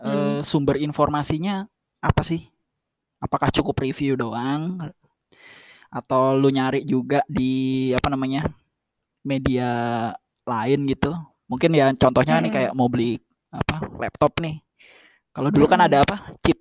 hmm. 0.04 0.12
uh, 0.12 0.40
sumber 0.44 0.76
informasinya 0.84 1.64
apa 2.04 2.22
sih? 2.28 2.44
Apakah 3.24 3.48
cukup 3.56 3.80
review 3.80 4.20
doang, 4.20 4.92
atau 5.88 6.36
lu 6.36 6.52
nyari 6.52 6.84
juga 6.84 7.24
di 7.32 7.90
apa 7.96 8.12
namanya 8.12 8.44
media 9.24 9.70
lain 10.44 10.84
gitu? 10.92 11.16
Mungkin 11.48 11.72
ya 11.72 11.88
contohnya 11.96 12.38
hmm. 12.38 12.44
nih 12.44 12.52
kayak 12.52 12.72
mau 12.76 12.92
beli 12.92 13.24
apa 13.48 13.88
laptop 13.96 14.36
nih. 14.44 14.60
Kalau 15.32 15.50
dulu 15.50 15.66
kan 15.66 15.82
ada 15.88 16.04
apa 16.04 16.36
chip 16.44 16.60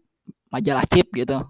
majalah 0.52 0.84
chip 0.86 1.08
gitu 1.12 1.40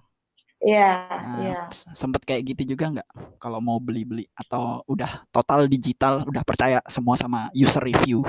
Iya, 0.62 1.10
nah, 1.10 1.38
iya. 1.42 1.58
Sempet 1.74 2.22
kayak 2.22 2.54
gitu 2.54 2.74
juga 2.74 2.86
nggak? 2.94 3.08
Kalau 3.42 3.58
mau 3.58 3.82
beli-beli 3.82 4.30
atau 4.38 4.86
udah 4.86 5.26
total 5.34 5.66
digital, 5.66 6.22
udah 6.22 6.46
percaya 6.46 6.78
semua 6.86 7.18
sama 7.18 7.50
user 7.50 7.82
review? 7.82 8.22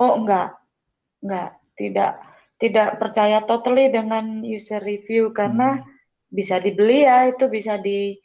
Oh 0.00 0.16
enggak, 0.16 0.56
enggak, 1.20 1.60
tidak, 1.78 2.20
tidak 2.60 3.00
percaya 3.00 3.42
totally 3.42 3.90
dengan 3.90 4.44
user 4.44 4.80
review 4.82 5.34
karena 5.34 5.80
hmm. 5.80 5.86
bisa 6.30 6.62
dibeli 6.62 7.04
ya, 7.04 7.30
itu 7.32 7.48
bisa 7.48 7.80
di, 7.80 8.16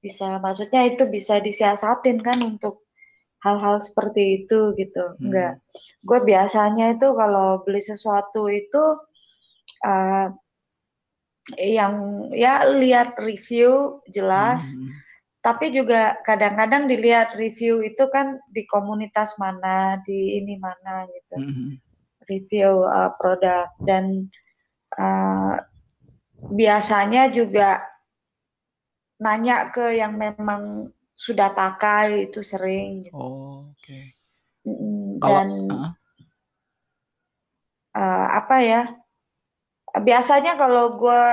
bisa 0.00 0.38
maksudnya 0.38 0.86
itu 0.86 1.06
bisa 1.08 1.38
disiasatin 1.42 2.22
kan 2.22 2.42
untuk 2.42 2.86
hal-hal 3.44 3.78
seperti 3.78 4.44
itu 4.44 4.74
gitu, 4.74 5.04
hmm. 5.16 5.22
enggak. 5.28 5.54
Gue 6.02 6.18
biasanya 6.24 6.96
itu 6.96 7.12
kalau 7.14 7.62
beli 7.62 7.82
sesuatu 7.82 8.50
itu 8.50 8.84
uh, 9.86 10.28
yang 11.54 12.26
ya 12.34 12.66
lihat 12.66 13.14
review 13.22 14.02
jelas 14.10 14.66
hmm. 14.74 14.90
tapi 15.38 15.70
juga 15.70 16.18
kadang-kadang 16.26 16.90
dilihat 16.90 17.38
review 17.38 17.86
itu 17.86 18.10
kan 18.10 18.42
di 18.50 18.66
komunitas 18.66 19.38
mana 19.38 20.02
di 20.02 20.42
ini 20.42 20.58
mana 20.58 21.06
gitu 21.06 21.36
hmm. 21.38 21.70
Review 22.28 22.84
uh, 22.84 23.10
produk 23.18 23.70
dan 23.82 24.30
uh, 24.98 25.58
biasanya 26.52 27.32
juga 27.32 27.82
nanya 29.16 29.72
ke 29.72 29.96
yang 29.96 30.14
memang 30.14 30.92
sudah 31.16 31.48
pakai 31.56 32.28
itu 32.28 32.44
sering 32.44 33.08
gitu. 33.08 33.16
oh, 33.16 33.72
oke 33.72 33.80
okay. 33.80 34.12
dan 35.24 35.48
uh. 35.72 35.90
Uh, 37.96 38.28
apa 38.44 38.56
ya 38.60 38.82
biasanya 40.04 40.60
kalau 40.60 41.00
gue 41.00 41.24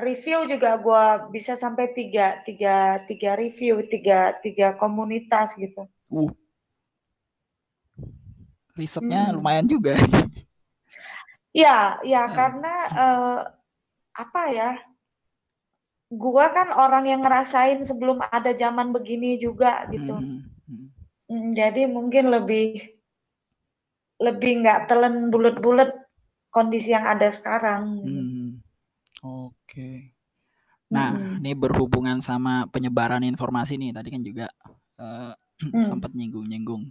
review 0.00 0.48
juga 0.48 0.80
gue 0.80 1.04
bisa 1.34 1.58
sampai 1.58 1.92
tiga 1.92 2.40
tiga 2.46 3.04
tiga 3.04 3.36
review 3.36 3.84
tiga 3.84 4.38
tiga 4.40 4.72
komunitas 4.78 5.52
gitu. 5.58 5.84
Uh. 6.08 6.32
Risetnya 8.78 9.28
hmm. 9.28 9.34
lumayan 9.42 9.66
juga. 9.66 9.98
Ya, 11.50 11.98
ya 12.06 12.30
hmm. 12.30 12.34
karena 12.38 12.74
uh, 12.94 13.38
apa 14.14 14.42
ya? 14.54 14.70
Gua 16.08 16.48
kan 16.54 16.70
orang 16.72 17.10
yang 17.10 17.20
ngerasain 17.26 17.82
sebelum 17.82 18.22
ada 18.22 18.54
zaman 18.54 18.94
begini 18.94 19.36
juga 19.42 19.82
gitu. 19.90 20.14
Hmm. 20.14 20.46
Hmm. 20.70 20.88
hmm 21.26 21.50
jadi 21.52 21.90
mungkin 21.90 22.30
lebih 22.30 22.96
lebih 24.18 24.62
nggak 24.62 24.86
telan 24.90 25.30
bulat-bulat 25.34 25.90
kondisi 26.54 26.94
yang 26.94 27.06
ada 27.06 27.28
sekarang. 27.30 27.82
Hmm. 28.02 28.48
Oke. 29.22 30.14
Nah, 30.88 31.12
hmm. 31.12 31.44
ini 31.44 31.52
berhubungan 31.52 32.18
sama 32.24 32.64
penyebaran 32.72 33.22
informasi 33.22 33.76
nih. 33.76 33.92
Tadi 33.92 34.08
kan 34.08 34.22
juga 34.24 34.46
uh, 34.98 35.32
hmm. 35.60 35.84
sempat 35.84 36.16
nyinggung-nyinggung. 36.16 36.88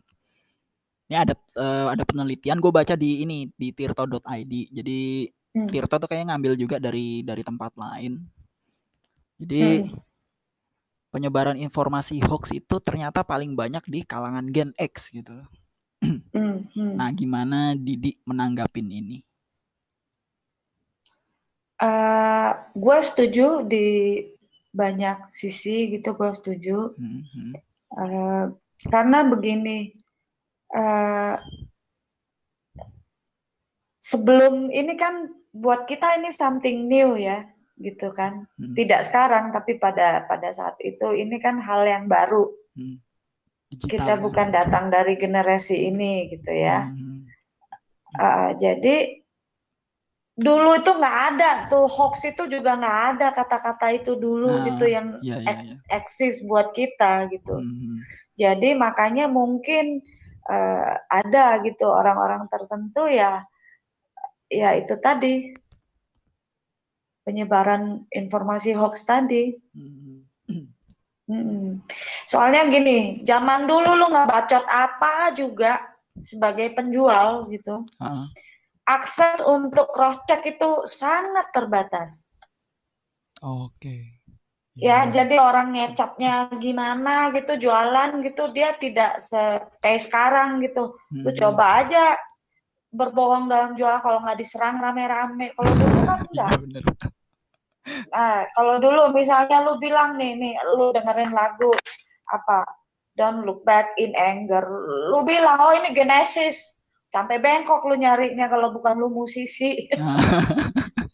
Ini 1.07 1.15
ada 1.23 1.33
uh, 1.55 1.87
ada 1.95 2.03
penelitian 2.03 2.59
gue 2.59 2.71
baca 2.71 2.93
di 2.99 3.23
ini 3.23 3.47
di 3.55 3.71
tirto.id. 3.71 4.53
Jadi 4.75 5.01
hmm. 5.55 5.67
Tirto 5.71 5.95
tuh 5.95 6.07
kayaknya 6.07 6.35
ngambil 6.35 6.53
juga 6.59 6.75
dari 6.83 7.23
dari 7.23 7.43
tempat 7.47 7.71
lain. 7.79 8.19
Jadi 9.39 9.87
hmm. 9.87 9.95
penyebaran 11.15 11.55
informasi 11.55 12.19
hoax 12.19 12.51
itu 12.51 12.75
ternyata 12.83 13.23
paling 13.23 13.55
banyak 13.55 13.83
di 13.87 14.03
kalangan 14.03 14.51
Gen 14.51 14.71
X 14.75 15.11
gitu. 15.15 15.35
Hmm. 15.97 16.69
Hmm. 16.77 16.93
Nah, 16.93 17.09
gimana 17.09 17.73
Didi 17.73 18.13
menanggapin 18.21 18.85
ini? 18.85 19.17
Uh, 21.81 22.53
gue 22.77 22.97
setuju 23.01 23.65
di 23.65 24.21
banyak 24.77 25.33
sisi 25.33 25.89
gitu 25.89 26.13
gue 26.13 26.29
setuju 26.37 26.93
hmm. 26.93 27.53
uh, 27.97 28.45
karena 28.93 29.25
begini 29.25 29.89
uh, 30.75 31.35
sebelum 34.07 34.71
ini 34.71 34.95
kan 34.95 35.27
buat 35.51 35.83
kita 35.89 36.19
ini 36.21 36.31
something 36.31 36.87
new 36.87 37.19
ya 37.19 37.43
gitu 37.77 38.09
kan 38.09 38.49
hmm. 38.57 38.73
tidak 38.73 39.05
sekarang 39.05 39.53
tapi 39.53 39.77
pada 39.77 40.25
pada 40.25 40.49
saat 40.49 40.79
itu 40.81 41.13
ini 41.13 41.37
kan 41.37 41.61
hal 41.61 41.85
yang 41.85 42.09
baru 42.09 42.49
hmm. 42.73 42.97
kita 43.85 44.17
ya. 44.17 44.21
bukan 44.21 44.49
datang 44.49 44.89
dari 44.89 45.13
generasi 45.19 45.91
ini 45.91 46.31
gitu 46.33 46.49
ya 46.49 46.89
hmm. 46.89 47.27
uh, 48.17 48.51
jadi 48.57 49.21
dulu 50.37 50.77
itu 50.77 50.91
nggak 50.93 51.17
ada 51.33 51.49
tuh 51.65 51.89
hoax 51.89 52.29
itu 52.29 52.45
juga 52.45 52.77
nggak 52.77 52.99
ada 53.17 53.27
kata-kata 53.33 53.89
itu 53.89 54.13
dulu 54.13 54.53
nah, 54.53 54.63
gitu 54.69 54.85
yang 54.85 55.17
ya, 55.25 55.41
ya, 55.41 55.53
ya. 55.65 55.75
eksis 55.89 56.45
buat 56.45 56.77
kita 56.77 57.25
gitu 57.33 57.57
hmm. 57.57 57.97
jadi 58.37 58.77
makanya 58.77 59.25
mungkin 59.25 60.05
uh, 60.47 60.93
ada 61.11 61.59
gitu 61.61 61.85
orang-orang 61.87 62.47
tertentu 62.47 63.05
ya 63.11 63.43
ya 64.47 64.79
itu 64.79 64.95
tadi 64.99 65.51
penyebaran 67.27 68.07
informasi 68.07 68.71
hoax 68.71 69.03
tadi. 69.03 69.51
Hmm. 71.27 71.83
Soalnya 72.23 72.71
gini, 72.71 73.19
zaman 73.27 73.67
dulu 73.67 73.99
lu 73.99 74.07
nggak 74.07 74.31
bacot 74.31 74.63
apa 74.63 75.35
juga 75.35 75.83
sebagai 76.23 76.71
penjual 76.71 77.51
gitu. 77.51 77.83
Uh. 77.99 78.23
Akses 78.87 79.43
untuk 79.43 79.91
cross 79.91 80.23
check 80.23 80.47
itu 80.47 80.87
sangat 80.87 81.51
terbatas. 81.51 82.23
Oke. 83.43 83.75
Okay. 83.75 84.16
Ya, 84.77 84.85
yeah. 84.85 85.01
jadi 85.09 85.41
orang 85.41 85.73
ngecapnya 85.73 86.53
gimana 86.61 87.33
gitu, 87.33 87.57
jualan 87.57 88.21
gitu, 88.21 88.53
dia 88.53 88.77
tidak 88.77 89.17
kayak 89.81 90.01
sekarang 90.05 90.61
gitu. 90.61 90.93
Hmm. 91.09 91.25
Lu 91.25 91.31
coba 91.33 91.81
aja 91.81 92.13
berbohong 92.93 93.49
dalam 93.49 93.73
jualan 93.73 93.99
kalau 94.05 94.21
nggak 94.21 94.37
diserang 94.37 94.77
rame-rame. 94.77 95.51
Kalau 95.57 95.71
dulu 95.73 95.99
kan 96.05 96.19
enggak. 96.29 96.51
Ya, 96.53 97.07
Nah, 98.11 98.43
kalau 98.51 98.83
dulu 98.83 99.15
misalnya 99.15 99.63
lu 99.63 99.79
bilang 99.79 100.19
nih, 100.19 100.35
nih 100.35 100.53
lu 100.75 100.91
dengerin 100.91 101.31
lagu 101.31 101.71
apa 102.27 102.67
Don't 103.15 103.47
Look 103.47 103.63
Back 103.63 103.95
in 103.95 104.11
Anger, 104.13 104.67
lu 105.09 105.23
bilang 105.23 105.57
oh 105.63 105.71
ini 105.71 105.95
Genesis, 105.95 106.83
sampai 107.09 107.39
bengkok 107.39 107.87
lu 107.87 107.95
nyarinya 107.95 108.51
kalau 108.51 108.75
bukan 108.75 108.99
lu 108.99 109.07
musisi. 109.09 109.87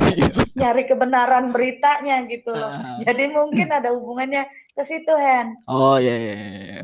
Nyari 0.60 0.82
kebenaran 0.88 1.50
beritanya 1.50 2.24
gitu 2.28 2.52
loh. 2.52 2.72
Jadi 3.02 3.32
mungkin 3.32 3.68
ada 3.72 3.92
hubungannya 3.92 4.48
ke 4.76 4.82
situ, 4.84 5.12
Hen. 5.12 5.56
Oh 5.68 5.96
iya 5.96 6.16
iya. 6.16 6.34
iya. 6.36 6.82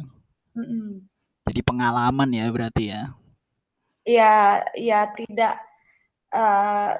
Mm 0.58 0.66
-mm. 0.66 0.88
Jadi 1.48 1.60
pengalaman 1.64 2.28
ya 2.34 2.46
berarti 2.52 2.84
ya? 2.92 3.02
Iya, 4.08 4.36
ya 4.76 5.00
tidak 5.12 5.54
uh, 6.32 6.92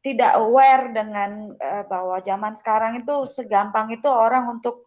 tidak 0.00 0.32
aware 0.38 0.92
dengan 0.92 1.52
uh, 1.56 1.84
bahwa 1.88 2.20
zaman 2.24 2.54
sekarang 2.56 3.02
itu 3.02 3.24
segampang 3.28 3.92
itu 3.92 4.08
orang 4.08 4.48
untuk 4.48 4.86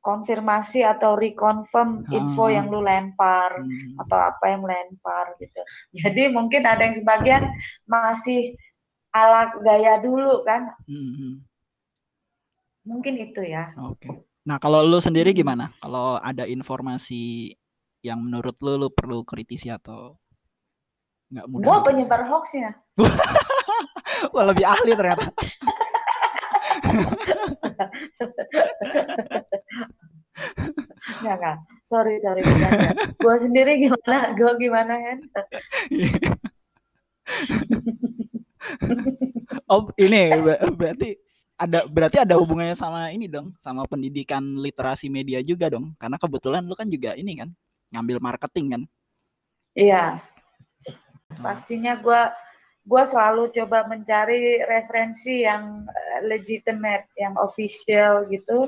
konfirmasi 0.00 0.80
atau 0.80 1.12
reconfirm 1.12 2.08
info 2.08 2.48
yang 2.48 2.72
lu 2.72 2.80
lempar 2.80 3.60
hmm. 3.60 4.00
atau 4.00 4.16
apa 4.16 4.44
yang 4.48 4.64
lempar 4.64 5.36
gitu. 5.36 5.60
Jadi 5.92 6.32
mungkin 6.32 6.64
ada 6.64 6.88
yang 6.88 6.96
sebagian 6.96 7.44
masih 7.84 8.56
ala 9.10 9.50
gaya 9.62 9.98
dulu 9.98 10.42
kan. 10.46 10.70
Hmm. 10.86 11.42
Mungkin 12.86 13.14
itu 13.20 13.42
ya. 13.44 13.74
Oke. 13.76 14.08
Okay. 14.08 14.12
Nah, 14.48 14.56
kalau 14.56 14.80
lu 14.82 14.98
sendiri 14.98 15.36
gimana? 15.36 15.70
Kalau 15.84 16.16
ada 16.16 16.48
informasi 16.48 17.54
yang 18.00 18.24
menurut 18.24 18.56
lu 18.64 18.80
lu 18.80 18.88
perlu 18.88 19.20
kritisi 19.22 19.68
atau 19.68 20.16
nggak 21.30 21.46
mudah? 21.52 21.66
Gua 21.68 21.78
penyebar 21.84 22.24
hoaxnya. 22.24 22.72
Wah, 24.34 24.44
lebih 24.48 24.64
ahli 24.64 24.92
ternyata. 24.96 25.28
Enggak, 31.20 31.36
enggak. 31.36 31.56
Sorry, 31.84 32.16
sorry. 32.20 32.42
Gue 33.20 33.36
sendiri 33.40 33.80
gimana? 33.80 34.32
Gue 34.36 34.52
gimana 34.60 34.94
kan? 34.96 35.18
oh, 39.72 39.88
ini 39.96 40.36
berarti 40.76 41.16
ada 41.60 41.84
berarti 41.84 42.16
ada 42.24 42.40
hubungannya 42.40 42.72
sama 42.72 43.12
ini 43.12 43.28
dong, 43.28 43.52
sama 43.60 43.84
pendidikan 43.84 44.40
literasi 44.56 45.12
media 45.12 45.44
juga 45.44 45.68
dong. 45.68 45.92
Karena 46.00 46.16
kebetulan 46.16 46.64
lu 46.64 46.72
kan 46.72 46.88
juga 46.88 47.12
ini 47.12 47.36
kan 47.36 47.52
ngambil 47.92 48.16
marketing 48.16 48.66
kan? 48.72 48.82
Iya. 49.76 50.24
Pastinya 51.36 52.00
gue 52.00 52.22
gue 52.80 53.02
selalu 53.04 53.52
coba 53.52 53.84
mencari 53.84 54.64
referensi 54.64 55.44
yang 55.44 55.84
eh, 55.84 56.20
legitimate, 56.24 57.12
yang 57.20 57.36
official 57.36 58.24
gitu. 58.32 58.66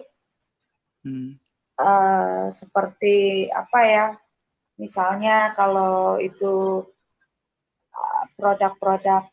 Hmm. 1.03 1.41
Uh, 1.81 2.47
seperti 2.53 3.49
apa 3.49 3.81
ya? 3.89 4.07
Misalnya 4.77 5.51
kalau 5.57 6.21
itu 6.21 6.85
uh, 7.97 8.25
produk-produk 8.37 9.32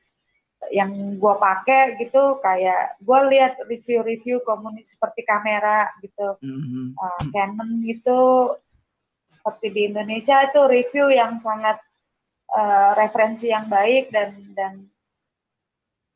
yang 0.69 1.17
gue 1.17 1.36
pakai 1.41 1.97
gitu 1.97 2.38
kayak 2.39 2.97
gue 3.01 3.19
lihat 3.34 3.58
review-review 3.65 4.45
komunitas 4.45 4.95
seperti 4.95 5.25
kamera 5.25 5.89
gitu 6.01 6.38
mm-hmm. 6.39 6.93
uh, 6.97 7.23
Canon 7.34 7.82
gitu 7.86 8.53
seperti 9.29 9.69
di 9.69 9.82
Indonesia 9.93 10.41
itu 10.45 10.62
review 10.65 11.13
yang 11.13 11.38
sangat 11.38 11.77
uh, 12.53 12.97
referensi 12.97 13.53
yang 13.53 13.69
baik 13.69 14.10
dan 14.10 14.34
dan 14.58 14.89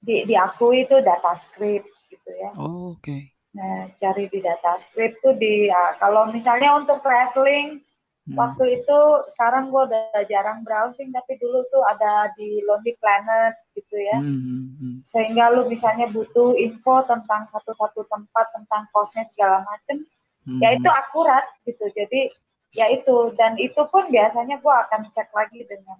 di, 0.04 0.26
diakui 0.28 0.84
itu 0.84 1.00
data 1.00 1.32
script 1.38 1.88
gitu 2.10 2.30
ya. 2.34 2.52
Oh, 2.60 2.98
oke. 2.98 3.06
Okay. 3.06 3.32
Nah, 3.54 3.86
cari 3.96 4.26
di 4.34 4.42
data 4.42 4.76
script 4.82 5.22
tuh 5.22 5.38
di 5.38 5.70
ya, 5.70 5.94
kalau 6.02 6.28
misalnya 6.34 6.74
untuk 6.74 7.06
traveling 7.06 7.80
hmm. 8.28 8.38
waktu 8.40 8.80
itu 8.80 9.00
sekarang 9.36 9.68
gue 9.72 9.82
udah 9.92 10.24
jarang 10.32 10.64
browsing 10.64 11.12
tapi 11.12 11.36
dulu 11.40 11.64
tuh 11.68 11.84
ada 11.92 12.32
di 12.40 12.64
Lonely 12.64 12.96
Planet 13.00 13.54
gitu 13.76 13.96
ya. 14.00 14.18
Hmm. 14.20 14.40
hmm, 14.40 14.68
hmm. 14.80 14.96
Sehingga 15.04 15.52
lu 15.52 15.68
misalnya 15.68 16.08
butuh 16.12 16.56
info 16.56 17.04
tentang 17.04 17.44
satu-satu 17.48 18.08
tempat 18.08 18.46
tentang 18.56 18.84
kosnya 18.96 19.28
segala 19.28 19.64
macem 19.68 20.08
hmm. 20.48 20.60
ya 20.64 20.76
itu 20.76 20.90
akurat 20.90 21.46
gitu. 21.68 21.86
Jadi 21.92 22.32
ya 22.74 22.90
itu 22.90 23.32
dan 23.38 23.54
itu 23.62 23.82
pun 23.92 24.10
biasanya 24.10 24.58
gue 24.58 24.76
akan 24.88 25.02
cek 25.14 25.30
lagi 25.30 25.62
dengan 25.68 26.00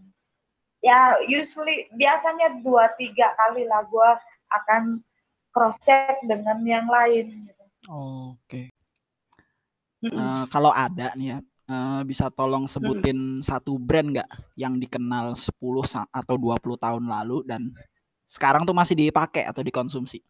ya 0.84 1.16
usually 1.30 1.88
biasanya 1.96 2.60
dua 2.60 2.92
tiga 2.98 3.32
kali 3.38 3.64
lah 3.64 3.86
gue 3.88 4.10
akan 4.52 5.00
cross 5.54 5.78
check 5.86 6.20
dengan 6.26 6.60
yang 6.66 6.90
lain. 6.90 7.46
Gitu. 7.46 7.64
Oke. 7.94 8.38
Okay. 8.50 8.66
-hmm. 10.04 10.18
uh, 10.18 10.44
kalau 10.52 10.74
ada 10.74 11.16
nih 11.16 11.38
ya, 11.38 11.38
uh, 11.68 12.02
bisa 12.08 12.28
tolong 12.34 12.68
sebutin 12.68 13.16
mm 13.16 13.32
-hmm. 13.40 13.46
satu 13.46 13.80
brand 13.80 14.12
nggak 14.12 14.30
yang 14.60 14.80
dikenal 14.80 15.36
10 15.36 15.52
atau 16.10 16.36
20 16.36 16.84
tahun 16.84 17.04
lalu 17.06 17.44
dan 17.48 17.72
sekarang 18.28 18.66
tuh 18.66 18.74
masih 18.74 18.98
dipakai 18.98 19.46
atau 19.46 19.62
dikonsumsi? 19.62 20.24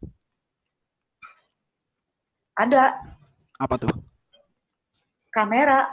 Ada. 2.54 3.00
Apa 3.58 3.76
tuh? 3.80 3.94
Kamera. 5.34 5.90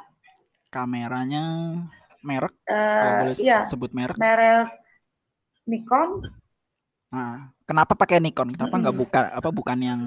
Kameranya 0.69 1.77
merek? 2.21 2.53
Uh, 2.69 3.31
boleh 3.31 3.37
iya, 3.41 3.65
sebut 3.65 3.91
merek? 3.97 4.19
Merek 4.21 4.69
Nikon. 5.71 6.27
Nah, 7.11 7.51
kenapa 7.67 7.95
pakai 7.95 8.19
Nikon? 8.19 8.55
Kenapa 8.55 8.75
nggak 8.77 8.95
mm 8.95 9.01
-hmm. 9.01 9.11
buka 9.15 9.21
apa 9.31 9.49
bukan 9.51 9.79
yang 9.79 10.03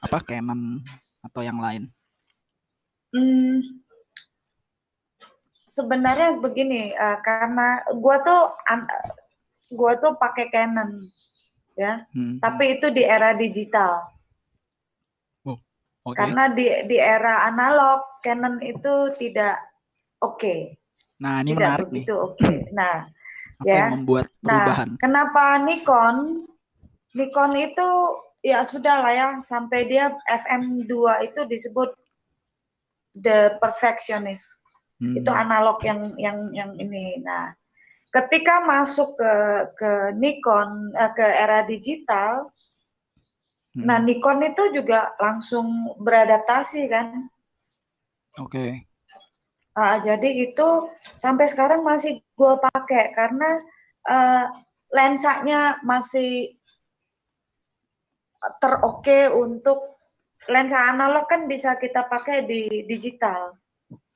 apa 0.00 0.18
Canon 0.24 0.84
atau 1.24 1.40
yang 1.40 1.56
lain? 1.60 1.88
Hmm, 3.14 3.83
sebenarnya 5.64 6.38
begini, 6.38 6.92
uh, 6.94 7.18
karena 7.24 7.82
gua 7.98 8.20
tuh 8.20 8.40
gua 9.74 9.96
tuh 9.98 10.14
pakai 10.20 10.52
Canon, 10.52 11.08
ya. 11.74 12.04
Hmm. 12.14 12.38
Tapi 12.38 12.78
itu 12.78 12.92
di 12.92 13.02
era 13.02 13.32
digital. 13.34 14.04
Oh, 15.48 15.58
okay. 16.06 16.16
Karena 16.20 16.52
di 16.52 16.68
di 16.88 16.96
era 17.00 17.48
analog 17.48 18.20
Canon 18.20 18.60
itu 18.60 19.12
tidak 19.18 19.58
oke. 20.20 20.38
Okay. 20.38 20.60
Nah, 21.20 21.40
ini 21.40 21.54
Tidak 21.54 21.60
menarik 21.62 21.86
begitu. 21.88 22.14
Oke. 22.18 22.36
Okay. 22.42 22.58
Nah, 22.74 22.96
Apa 23.60 23.70
ya. 23.70 23.76
Yang 23.86 23.92
membuat 23.96 24.26
nah, 24.42 24.50
perubahan? 24.50 24.88
Nah, 24.90 24.98
kenapa 25.00 25.44
Nikon? 25.62 26.16
Nikon 27.14 27.52
itu 27.54 27.88
ya 28.44 28.60
sudah 28.66 29.00
lah 29.00 29.12
ya 29.14 29.26
sampai 29.40 29.86
dia 29.86 30.12
FM2 30.26 30.92
itu 31.30 31.40
disebut 31.46 31.94
the 33.14 33.54
perfectionist. 33.62 34.58
Hmm. 35.04 35.20
Itu 35.20 35.28
analog 35.28 35.84
yang 35.84 36.16
yang 36.16 36.48
yang 36.56 36.72
ini. 36.80 37.20
Nah, 37.20 37.52
ketika 38.08 38.64
masuk 38.64 39.20
ke 39.20 39.32
ke 39.76 39.92
Nikon 40.16 40.96
eh, 40.96 41.12
ke 41.12 41.26
era 41.28 41.60
digital 41.68 42.48
Nah, 43.74 43.98
Hmm. 43.98 44.06
Nikon 44.06 44.38
itu 44.46 44.70
juga 44.70 45.18
langsung 45.18 45.98
beradaptasi 45.98 46.86
kan. 46.86 47.26
Oke. 48.38 48.86
Ah, 49.74 49.98
jadi 49.98 50.46
itu 50.46 50.94
sampai 51.18 51.50
sekarang 51.50 51.82
masih 51.82 52.22
gue 52.38 52.54
pakai 52.62 53.10
karena 53.10 53.58
eh, 54.06 54.46
lensanya 54.94 55.82
masih 55.82 56.54
teroke 58.62 59.26
untuk 59.34 59.98
lensa 60.46 60.94
analog 60.94 61.26
kan 61.26 61.50
bisa 61.50 61.74
kita 61.74 62.06
pakai 62.06 62.46
di 62.46 62.86
digital. 62.86 63.58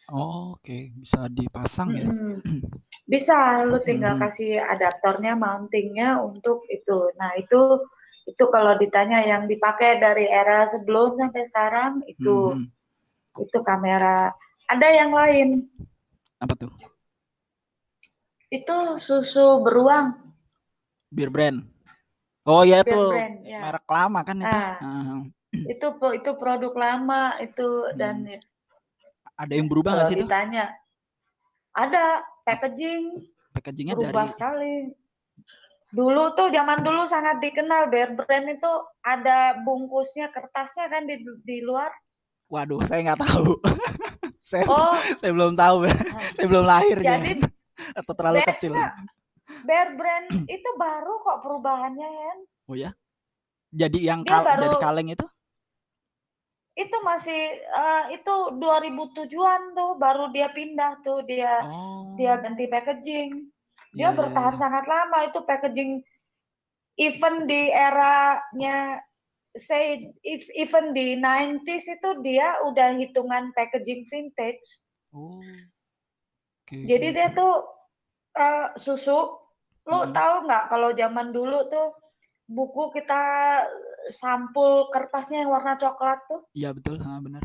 Oh, 0.08 0.56
Oke, 0.56 0.92
bisa 0.96 1.28
dipasang 1.28 1.92
ya. 1.92 2.08
Bisa, 3.08 3.64
lu 3.64 3.80
tinggal 3.80 4.16
Mhm. 4.16 4.20
kasih 4.20 4.60
adaptornya, 4.60 5.32
mountingnya 5.32 6.20
untuk 6.20 6.64
itu. 6.68 7.08
Nah 7.16 7.32
itu 7.40 7.84
itu 8.28 8.44
kalau 8.52 8.76
ditanya 8.76 9.24
yang 9.24 9.48
dipakai 9.48 9.96
dari 9.96 10.28
era 10.28 10.68
sebelum 10.68 11.16
sampai 11.16 11.48
sekarang 11.48 11.92
itu 12.04 12.52
Mhm. 12.52 12.68
itu 13.40 13.58
kamera. 13.64 14.32
Ada 14.68 14.88
yang 14.92 15.12
lain, 15.16 15.48
Apa 16.36 16.52
tuh? 16.52 16.72
itu 18.52 18.76
susu 19.00 19.64
beruang, 19.64 20.12
Beer 21.08 21.32
brand. 21.32 21.64
Oh 22.44 22.60
ya 22.64 22.84
tuh 22.84 23.12
brand, 23.12 23.40
ya. 23.44 23.60
merek 23.64 23.88
lama 23.88 24.20
kan 24.24 24.36
itu. 24.44 24.52
Ah. 24.52 24.76
Ah. 24.84 25.20
Itu 25.64 25.86
itu 26.12 26.30
produk 26.36 26.72
lama 26.76 27.40
itu 27.40 27.88
dan 27.96 28.28
Hmm. 28.28 28.40
Ada 29.38 29.52
yang 29.54 29.66
berubah 29.66 29.90
nggak 29.94 30.08
sih 30.08 30.16
tuh? 30.16 30.26
ditanya 30.26 30.64
ada 31.70 32.04
packaging 32.42 33.22
Packagingnya 33.48 33.94
berubah 33.94 34.26
dari 34.26 34.34
sekali. 34.34 34.74
Dulu 35.88 36.36
tuh 36.36 36.52
zaman 36.52 36.82
dulu 36.82 37.06
sangat 37.06 37.40
dikenal 37.40 37.88
Bear 37.88 38.12
Brand 38.12 38.46
itu 38.46 38.72
ada 39.00 39.56
bungkusnya 39.56 40.28
kertasnya 40.28 40.86
kan 40.86 41.06
di 41.06 41.16
di 41.42 41.58
luar. 41.58 41.88
Waduh, 42.46 42.84
saya 42.84 43.00
nggak 43.02 43.20
tahu. 43.20 43.56
saya 44.50 44.64
Oh, 44.64 44.94
saya 45.16 45.32
belum 45.32 45.54
tahu. 45.54 45.88
saya 46.36 46.46
belum 46.46 46.64
lahir 46.64 46.98
jadi 46.98 47.40
atau 47.94 48.12
terlalu 48.12 48.36
Bear- 48.38 48.50
kecil. 48.52 48.72
Bear 49.64 49.88
Brand 49.96 50.28
itu 50.44 50.70
baru 50.76 51.14
kok 51.18 51.38
perubahannya 51.40 52.08
ya. 52.08 52.32
Oh 52.68 52.76
ya? 52.76 52.90
Jadi 53.68 53.98
yang 54.02 54.22
kal- 54.22 54.44
baru- 54.44 54.64
jadi 54.66 54.76
kaleng 54.78 55.08
itu? 55.08 55.24
Itu 56.78 56.96
masih 57.02 57.58
eh, 57.58 58.04
itu 58.14 58.34
2007-an 58.54 59.74
tuh 59.74 59.98
baru 59.98 60.30
dia 60.30 60.46
pindah 60.54 61.02
tuh 61.02 61.26
dia 61.26 61.58
Oh. 61.66 62.14
dia 62.14 62.38
ganti 62.38 62.70
packaging. 62.70 63.50
Dia 63.90 64.12
iya, 64.12 64.16
bertahan 64.16 64.54
sangat 64.54 64.86
lama 64.86 65.26
itu 65.26 65.42
packaging 65.42 65.98
even 66.94 67.50
di 67.50 67.74
eranya 67.74 69.02
say 69.56 70.06
if 70.22 70.46
even 70.54 70.94
di 70.94 71.18
90s 71.18 71.98
itu 71.98 72.10
dia 72.22 72.62
udah 72.62 72.94
hitungan 72.94 73.50
packaging 73.58 74.06
vintage. 74.06 74.62
Oh. 75.10 75.42
Oke. 76.62 76.84
Jadi 76.86 77.06
dia 77.10 77.34
tuh 77.34 77.66
eh, 78.38 78.70
susu. 78.78 79.34
Lu 79.88 80.04
Hmm. 80.04 80.12
tahu 80.12 80.34
nggak 80.46 80.64
kalau 80.68 80.92
zaman 80.92 81.32
dulu 81.32 81.64
tuh 81.66 81.96
buku 82.44 82.92
kita 82.92 83.18
sampul 84.08 84.86
kertasnya 84.88 85.42
yang 85.42 85.50
warna 85.50 85.74
coklat 85.74 86.22
tuh. 86.24 86.46
Iya 86.52 86.70
betul, 86.70 86.98
ah, 86.98 87.18
benar. 87.18 87.42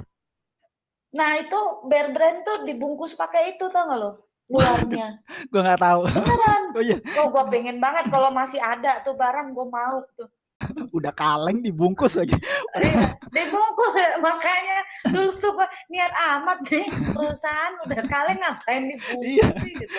Nah 1.14 1.38
itu 1.38 1.60
Bear 1.86 2.10
Brand 2.10 2.42
tuh 2.42 2.64
dibungkus 2.64 3.14
pakai 3.14 3.54
itu 3.54 3.70
tau 3.70 3.86
nggak 3.86 4.00
lo 4.00 4.12
luarnya. 4.46 5.22
Gua 5.52 5.62
nggak 5.62 5.82
tahu. 5.82 6.02
Beneran. 6.06 6.62
Oh 6.74 6.82
iya, 6.82 6.98
Kok 6.98 7.30
gue 7.30 7.44
pengen 7.54 7.78
banget 7.78 8.10
kalau 8.10 8.34
masih 8.34 8.58
ada 8.58 8.98
tuh 9.06 9.14
barang 9.14 9.54
gue 9.54 9.68
mau 9.70 10.02
tuh. 10.18 10.26
udah 10.98 11.14
kaleng 11.14 11.62
dibungkus 11.62 12.18
lagi. 12.18 12.34
Iya, 12.74 13.14
dibungkus 13.30 13.94
makanya 14.18 14.80
dulu 15.14 15.30
suka 15.36 15.70
niat 15.86 16.10
amat 16.34 16.66
nih 16.66 16.88
perusahaan 17.14 17.74
udah 17.86 18.02
kalian 18.08 18.38
ngapain 18.42 18.84
dibungkus 18.90 19.28
Iya. 19.28 19.48
sih 19.54 19.70
gitu. 19.70 19.98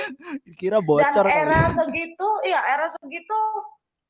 Kira 0.59 0.83
Dan 0.83 0.87
bocor 0.89 1.27
kali. 1.29 1.37
era 1.37 1.61
segitu, 1.69 2.29
ya 2.43 2.59
era 2.65 2.87
segitu 2.91 3.39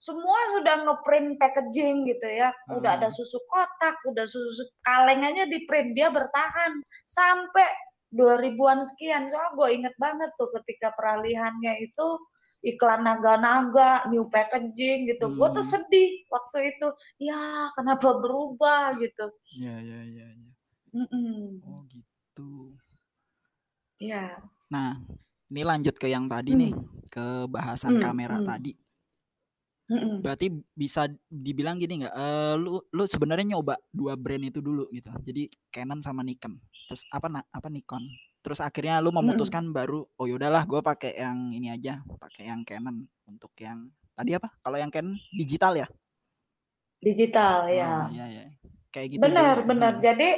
semua 0.05 0.37
sudah 0.53 0.85
ngeprint 0.85 1.41
packaging 1.41 2.05
gitu 2.05 2.29
ya. 2.29 2.53
Udah 2.69 3.01
ada 3.01 3.09
Hmm. 3.09 3.17
susu 3.17 3.41
kotak, 3.49 3.97
udah 4.05 4.29
susu 4.29 4.69
kaleng 4.85 5.25
aja 5.25 5.49
di 5.49 5.65
print 5.65 5.97
dia 5.97 6.13
bertahan 6.13 6.85
sampai 7.09 7.65
2000-an 8.13 8.85
sekian. 8.85 9.33
Soalnya 9.33 9.57
gue 9.57 9.69
inget 9.73 9.95
banget 9.97 10.31
tuh 10.37 10.53
ketika 10.61 10.93
peralihannya 10.93 11.81
itu 11.81 12.09
iklan 12.65 13.05
naga-naga, 13.05 14.05
new 14.13 14.29
packaging 14.29 15.09
gitu. 15.09 15.33
Gue 15.33 15.49
tuh 15.51 15.65
Hmm. 15.65 15.73
sedih 15.81 16.11
waktu 16.29 16.77
itu. 16.77 16.89
Ya 17.25 17.73
kenapa 17.73 18.21
berubah 18.21 18.93
gitu. 19.01 19.33
Iya, 19.57 19.75
iya, 19.81 20.01
iya. 20.05 20.29
Mm-mm. 20.95 21.65
Oh 21.65 21.83
gitu. 21.91 22.77
Ya. 23.99 24.37
Nah, 24.71 25.01
ini 25.49 25.63
lanjut 25.65 25.97
ke 25.97 26.07
yang 26.07 26.29
tadi 26.29 26.55
nih, 26.55 26.73
Hmm. 26.77 26.87
ke 27.09 27.27
bahasan 27.49 27.99
Hmm, 27.99 28.03
kamera 28.05 28.39
hmm. 28.39 28.47
tadi. 28.47 28.73
Mm-mm. 29.85 30.25
Berarti 30.25 30.49
bisa 30.73 31.05
dibilang 31.29 31.77
gini 31.77 32.01
nggak? 32.01 32.15
eh, 32.17 32.55
lu 32.57 32.81
lu 32.89 33.05
sebenarnya 33.05 33.53
nyoba 33.53 33.77
dua 33.93 34.17
brand 34.17 34.41
itu 34.41 34.65
dulu 34.65 34.89
gitu. 34.89 35.13
Jadi 35.21 35.53
Canon 35.69 36.01
sama 36.01 36.25
Nikon. 36.25 36.57
Terus 36.89 37.05
apa 37.13 37.29
na- 37.29 37.45
apa 37.53 37.69
Nikon. 37.69 38.01
Terus 38.41 38.65
akhirnya 38.65 39.01
lu 39.05 39.13
memutuskan 39.13 39.69
baru 39.73 40.05
oh 40.17 40.27
yaudahlah 40.29 40.65
gue 40.65 40.81
pakai 40.81 41.21
yang 41.21 41.53
ini 41.53 41.69
aja, 41.69 42.01
pakai 42.17 42.49
yang 42.49 42.65
Canon 42.65 43.05
untuk 43.29 43.53
yang 43.61 43.93
tadi 44.17 44.33
apa? 44.33 44.49
Kalau 44.65 44.77
yang 44.81 44.89
Canon 44.89 45.21
digital 45.37 45.77
ya? 45.77 45.89
Digital 47.05 47.69
Oh, 47.69 47.73
ya. 47.73 48.09
iya 48.09 48.27
ya. 48.33 48.45
Kayak 48.89 49.09
gitu. 49.13 49.21
Benar, 49.21 49.55
juga. 49.61 49.69
benar. 49.69 49.93
Hmm. 49.97 50.01
Jadi 50.01 50.29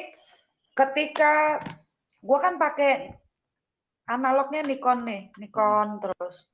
ketika 0.74 1.62
gua 2.18 2.38
kan 2.42 2.58
pakai 2.58 3.14
analognya 4.10 4.66
Nikon 4.66 5.06
nih, 5.06 5.22
Nikon 5.38 6.02
terus 6.02 6.50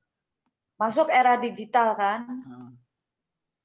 masuk 0.77 1.09
era 1.09 1.41
digital 1.41 1.97
kan. 1.97 2.21
Hmm. 2.45 2.71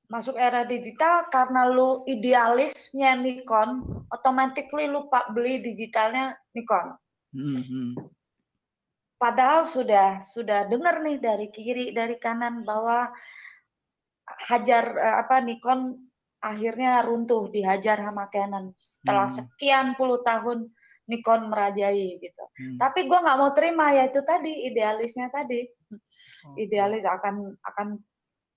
Masuk 0.09 0.40
era 0.40 0.64
digital 0.64 1.29
karena 1.29 1.68
lu 1.68 2.01
idealisnya 2.09 3.12
Nikon, 3.12 3.85
automatically 4.09 4.88
lu 4.88 5.05
pak 5.12 5.37
beli 5.37 5.61
digitalnya 5.61 6.33
Nikon. 6.57 6.97
Hmm, 7.37 7.61
hmm. 7.61 7.90
Padahal 9.21 9.68
sudah 9.68 10.25
sudah 10.25 10.64
dengar 10.64 11.05
nih 11.05 11.21
dari 11.21 11.53
kiri 11.53 11.92
dari 11.92 12.16
kanan 12.16 12.64
bahwa 12.64 13.12
hajar 14.49 14.85
eh, 14.97 15.16
apa 15.21 15.44
Nikon 15.44 16.09
akhirnya 16.38 17.03
runtuh 17.03 17.51
dihajar 17.51 17.99
sama 17.99 18.31
Canon 18.31 18.73
setelah 18.79 19.27
Hmm. 19.29 19.37
sekian 19.42 19.87
puluh 19.99 20.23
tahun 20.25 20.71
Nikon 21.05 21.53
merajai 21.53 22.16
gitu. 22.16 22.44
Hmm. 22.49 22.77
Tapi 22.81 23.05
gua 23.11 23.21
nggak 23.27 23.38
mau 23.42 23.51
terima 23.53 23.92
ya 23.92 24.09
itu 24.09 24.25
tadi 24.25 24.73
idealisnya 24.73 25.29
tadi 25.29 25.68
idealis 26.57 27.05
akan 27.05 27.59
akan 27.61 27.99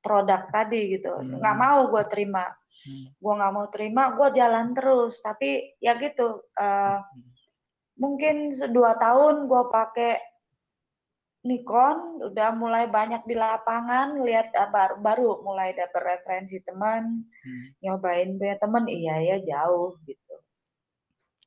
produk 0.02 0.50
tadi 0.50 0.98
gitu 0.98 1.14
nggak 1.22 1.56
Hmm. 1.56 1.64
mau 1.64 1.80
gue 1.94 2.04
terima 2.10 2.46
Hmm. 2.82 3.06
gue 3.14 3.34
nggak 3.38 3.54
mau 3.54 3.68
terima 3.70 4.04
gue 4.18 4.28
jalan 4.34 4.74
terus 4.74 5.22
tapi 5.22 5.78
ya 5.78 5.94
gitu 5.96 6.42
eh, 6.58 6.98
Hmm. 7.00 7.24
mungkin 8.02 8.50
dua 8.74 8.98
tahun 8.98 9.46
gue 9.46 9.64
pakai 9.70 10.14
Nikon 11.42 12.22
udah 12.22 12.54
mulai 12.54 12.86
banyak 12.86 13.26
di 13.26 13.34
lapangan 13.34 14.22
lihat 14.22 14.54
eh, 14.54 14.70
baru, 14.70 15.02
baru 15.02 15.30
mulai 15.42 15.74
dapet 15.74 16.02
referensi 16.02 16.62
teman 16.62 17.22
Hmm. 17.26 17.66
nyobain 17.82 18.38
punya 18.38 18.58
temen 18.58 18.86
iya 18.86 19.16
ya 19.22 19.38
jauh 19.42 19.98
gitu 20.06 20.36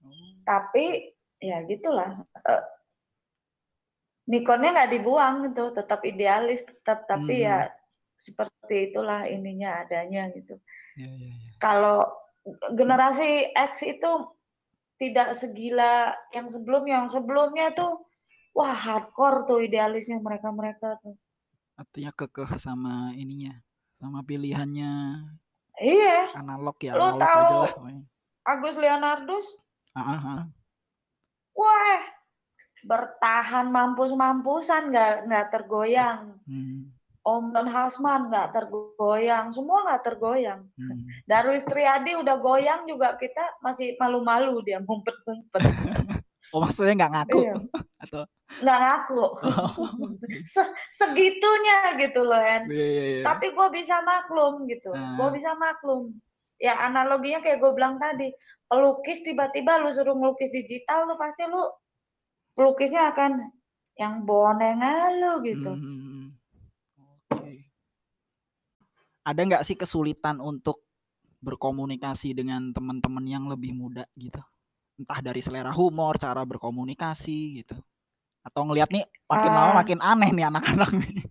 Oh. 0.05 0.37
tapi 0.45 1.11
ya 1.41 1.63
gitulah 1.65 2.23
eh, 2.45 2.63
Nikonnya 4.25 4.73
nggak 4.73 4.93
dibuang 4.93 5.35
gitu 5.53 5.69
tetap 5.73 6.01
idealis 6.03 6.65
tetap 6.65 7.05
tapi 7.05 7.41
Hmm. 7.41 7.47
ya 7.49 7.59
seperti 8.17 8.91
itulah 8.91 9.27
ininya 9.27 9.83
adanya 9.83 10.31
gitu 10.33 10.57
Iya, 10.95 11.11
iya, 11.11 11.33
iya. 11.35 11.51
kalau 11.59 12.07
generasi 12.73 13.51
X 13.53 13.83
itu 13.83 14.11
tidak 14.95 15.35
segila 15.35 16.15
yang 16.31 16.49
sebelumnya 16.49 17.03
yang 17.03 17.11
sebelumnya 17.11 17.67
tuh 17.75 18.07
wah 18.53 18.71
hardcore 18.71 19.43
tuh 19.45 19.59
idealisnya 19.61 20.23
mereka 20.23 20.49
mereka 20.49 20.97
tuh 21.03 21.19
Artinya 21.75 22.15
kekeh 22.15 22.55
sama 22.55 23.11
ininya, 23.13 23.51
sama 23.99 24.23
pilihannya 24.23 24.95
iya 25.75 26.31
analog 26.33 26.79
ya, 26.79 26.95
Lu 26.95 27.03
analog 27.03 27.19
tahu 27.19 27.35
aja 27.43 27.57
lah. 27.59 27.73
pokoknya. 27.75 28.03
Agus 28.47 28.77
Leonardus 28.79 29.47
Ah, 29.91 30.15
ah, 30.15 30.21
ah. 30.23 30.43
wah 31.51 31.99
bertahan 32.85 33.67
mampus-mampusan 33.67 34.95
nggak 34.95 35.13
nggak 35.27 35.47
tergoyang 35.51 36.39
Hmm, 36.47 36.94
Om 37.25 37.45
Don 37.51 37.65
Hasman 37.67 38.29
nggak 38.29 38.53
tergoyang 38.53 39.49
semua 39.49 39.81
nggak 39.89 40.03
tergoyang 40.05 40.61
hmm. 40.77 41.25
Darwis 41.25 41.65
Triadi 41.65 42.13
udah 42.15 42.37
goyang 42.37 42.85
juga 42.85 43.17
kita 43.17 43.41
masih 43.59 43.97
malu-malu 43.97 44.61
dia 44.61 44.79
ngumpet-ngumpet 44.79 45.63
Oh 46.53 46.61
maksudnya 46.61 46.93
nggak 46.95 47.13
ngaku 47.17 47.41
Iya. 47.41 47.55
atau? 48.05 48.23
nggak 48.61 48.79
ngaku 48.79 49.23
Se- 50.53 50.75
segitunya 50.93 51.97
gitu 51.97 52.21
loh 52.23 52.37
Hen 52.37 52.69
Iya, 52.69 52.85
iya, 52.87 53.05
iya. 53.09 53.23
tapi 53.25 53.51
gue 53.51 53.69
bisa 53.73 54.05
maklum 54.05 54.69
gitu 54.69 54.93
Ah. 54.93 55.17
gue 55.17 55.29
bisa 55.33 55.57
maklum 55.57 56.13
ya 56.61 56.77
analoginya 56.79 57.41
kayak 57.41 57.59
gue 57.59 57.73
bilang 57.73 57.97
tadi 57.97 58.29
pelukis 58.69 59.25
tiba-tiba 59.25 59.81
lu 59.81 59.89
suruh 59.91 60.13
melukis 60.13 60.53
digital 60.53 61.09
lu 61.09 61.17
pasti 61.17 61.49
lu 61.49 61.65
pelukisnya 62.53 63.11
akan 63.11 63.49
yang 63.97 64.23
boneng 64.23 64.79
lu 65.19 65.41
gitu 65.41 65.73
Hmm, 65.73 65.89
hmm, 65.89 66.01
hmm. 66.05 66.29
Oke. 67.35 67.53
Ada 69.25 69.41
nggak 69.49 69.65
sih 69.65 69.77
kesulitan 69.77 70.37
untuk 70.41 70.85
berkomunikasi 71.41 72.33
dengan 72.37 72.73
teman-teman 72.73 73.25
yang 73.25 73.45
lebih 73.49 73.73
muda 73.73 74.05
gitu? 74.17 74.41
Entah 75.01 75.21
dari 75.25 75.41
selera 75.41 75.73
humor, 75.73 76.17
cara 76.21 76.45
berkomunikasi 76.45 77.65
gitu. 77.65 77.77
Atau 78.45 78.69
ngelihat 78.69 78.93
nih 78.93 79.05
makin 79.27 79.53
lama 79.57 79.71
Ah. 79.73 79.77
makin 79.81 80.01
aneh 80.05 80.31
nih 80.37 80.47
anak-anak 80.53 80.91
nih. 80.93 81.25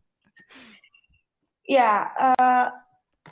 ya 1.64 2.12
eh, 2.20 2.68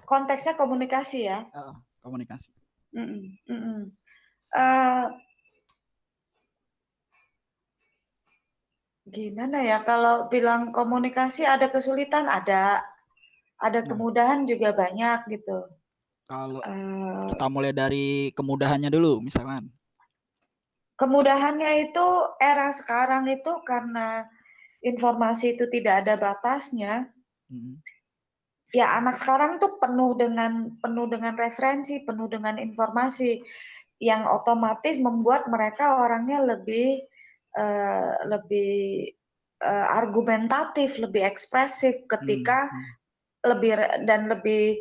konteksnya 0.07 0.53
komunikasi 0.55 1.27
ya 1.27 1.43
Heeh, 1.51 1.75
komunikasi. 2.05 2.49
Mm-mm, 2.95 3.23
mm-mm. 3.47 3.81
Eh, 4.55 5.05
gimana 9.15 9.57
ya 9.65 9.77
kalau 9.89 10.29
bilang 10.33 10.61
komunikasi 10.77 11.41
ada 11.53 11.67
kesulitan 11.73 12.25
ada 12.29 12.85
ada 13.61 13.79
Nah. 13.85 13.87
kemudahan 13.87 14.39
juga 14.49 14.69
banyak 14.73 15.19
gitu 15.33 15.57
Kalau 16.29 16.61
Eh, 16.63 17.27
kita 17.33 17.45
mulai 17.51 17.71
dari 17.75 18.31
kemudahannya 18.37 18.89
dulu 18.95 19.21
misalkan. 19.27 19.63
kemudahannya 21.01 21.89
itu 21.89 22.07
era 22.37 22.69
sekarang 22.79 23.25
itu 23.35 23.51
karena 23.65 24.07
informasi 24.85 25.57
itu 25.57 25.65
tidak 25.73 26.05
ada 26.05 26.13
batasnya 26.17 26.93
Hmm. 27.51 27.83
ya 28.71 28.95
anak 28.97 29.15
sekarang 29.19 29.59
tuh 29.59 29.75
penuh 29.81 30.15
dengan 30.15 30.71
penuh 30.79 31.05
dengan 31.11 31.35
referensi 31.35 31.99
penuh 32.07 32.27
dengan 32.31 32.55
informasi 32.55 33.43
yang 33.99 34.23
otomatis 34.25 34.95
membuat 34.97 35.51
mereka 35.51 35.99
orangnya 35.99 36.39
lebih 36.55 37.03
eh, 37.51 38.13
lebih 38.31 38.71
eh, 39.61 39.87
argumentatif 39.99 40.95
lebih 41.03 41.23
ekspresif 41.27 42.07
ketika 42.07 42.71
Hmm, 42.71 42.79
hmm. 42.79 43.00
Lebih 43.41 43.71
dan 44.05 44.29
lebih 44.29 44.77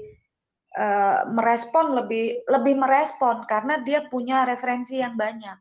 eh, 0.76 1.20
merespon 1.32 1.96
lebih 1.96 2.44
lebih 2.48 2.74
merespon 2.76 3.44
karena 3.48 3.80
dia 3.80 4.04
punya 4.06 4.44
referensi 4.44 5.00
yang 5.00 5.16
banyak 5.16 5.56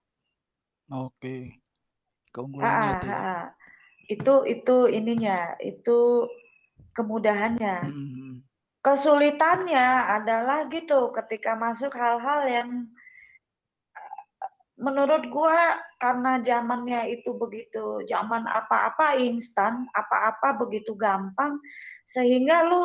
Oke. 0.89 1.53
Ah, 1.53 2.33
Keunggulannya 2.33 2.89
ah, 2.89 2.93
itu 2.97 3.07
ya. 3.09 3.13
ah, 3.13 3.25
ah. 3.29 3.43
itu 4.09 4.33
itu 4.49 4.77
ininya 4.89 5.37
itu 5.61 5.99
kemudahannya 6.97 7.77
Hmm, 7.85 8.09
hmm. 8.09 8.33
kesulitannya 8.81 9.87
adalah 10.17 10.65
gitu 10.73 11.13
ketika 11.13 11.53
masuk 11.53 11.93
hal-hal 11.93 12.41
yang 12.49 12.69
menurut 14.85 15.23
gua 15.35 15.59
karena 16.03 16.31
zamannya 16.47 17.01
itu 17.15 17.29
begitu 17.41 17.85
zaman 18.11 18.43
apa-apa 18.59 19.07
instan 19.27 19.73
apa-apa 20.01 20.47
begitu 20.61 20.91
gampang 21.05 21.53
sehingga 22.13 22.55
lu 22.69 22.83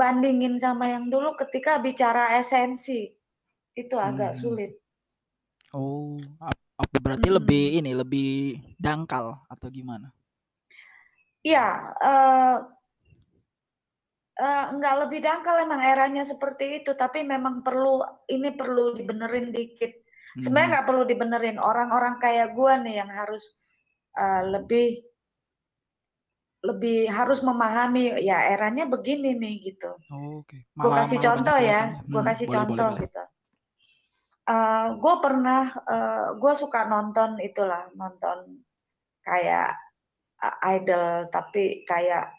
bandingin 0.00 0.54
sama 0.64 0.86
yang 0.94 1.06
dulu 1.14 1.30
ketika 1.42 1.72
bicara 1.86 2.24
esensi 2.40 3.00
itu 3.82 3.96
agak 4.08 4.32
Hmm. 4.32 4.42
sulit 4.42 4.72
Oh, 5.72 6.16
apa 6.82 6.96
berarti 7.04 7.28
Mm-mm. 7.28 7.36
lebih 7.36 7.80
ini 7.80 7.90
lebih 8.00 8.28
dangkal 8.84 9.26
atau 9.52 9.68
gimana? 9.76 10.08
ya 11.44 11.94
eh, 12.02 12.56
eh, 14.40 14.64
nggak 14.76 14.94
lebih 15.06 15.18
dangkal 15.26 15.56
emang 15.66 15.80
eranya 15.92 16.22
seperti 16.32 16.64
itu 16.82 16.90
tapi 17.02 17.18
memang 17.32 17.54
perlu 17.66 18.00
ini 18.34 18.48
perlu 18.60 18.84
dibenerin 18.98 19.48
dikit 19.56 19.92
sebenarnya 20.40 20.68
Hmm. 20.68 20.74
nggak 20.78 20.86
perlu 20.88 21.02
dibenerin 21.04 21.58
orang-orang 21.60 22.14
kayak 22.22 22.54
gua 22.56 22.78
nih 22.80 23.02
yang 23.04 23.10
harus 23.12 23.44
eh, 24.16 24.42
lebih 24.48 24.86
lebih 26.62 27.10
harus 27.10 27.42
memahami 27.42 28.22
ya 28.22 28.54
eranya 28.54 28.86
begini 28.86 29.34
nih 29.34 29.74
gitu 29.74 29.98
Oh, 30.14 30.46
Oke. 30.46 30.62
gue 30.62 30.78
Malah 30.78 31.02
kasih 31.02 31.18
malah 31.18 31.26
contoh 31.26 31.58
ya 31.58 31.66
ya. 31.66 31.80
gue 32.06 32.22
Hmm, 32.22 32.28
kasih 32.30 32.46
boleh 32.46 32.56
contoh 32.62 32.88
boleh. 32.94 33.00
gitu 33.02 33.22
gue 35.02 35.14
pernah 35.24 35.62
gue 36.38 36.52
suka 36.54 36.80
nonton 36.86 37.30
itulah 37.42 37.90
nonton 37.98 38.62
kayak 39.26 39.74
uh, 40.38 40.56
idol 40.70 41.26
tapi 41.30 41.82
kayak 41.82 42.30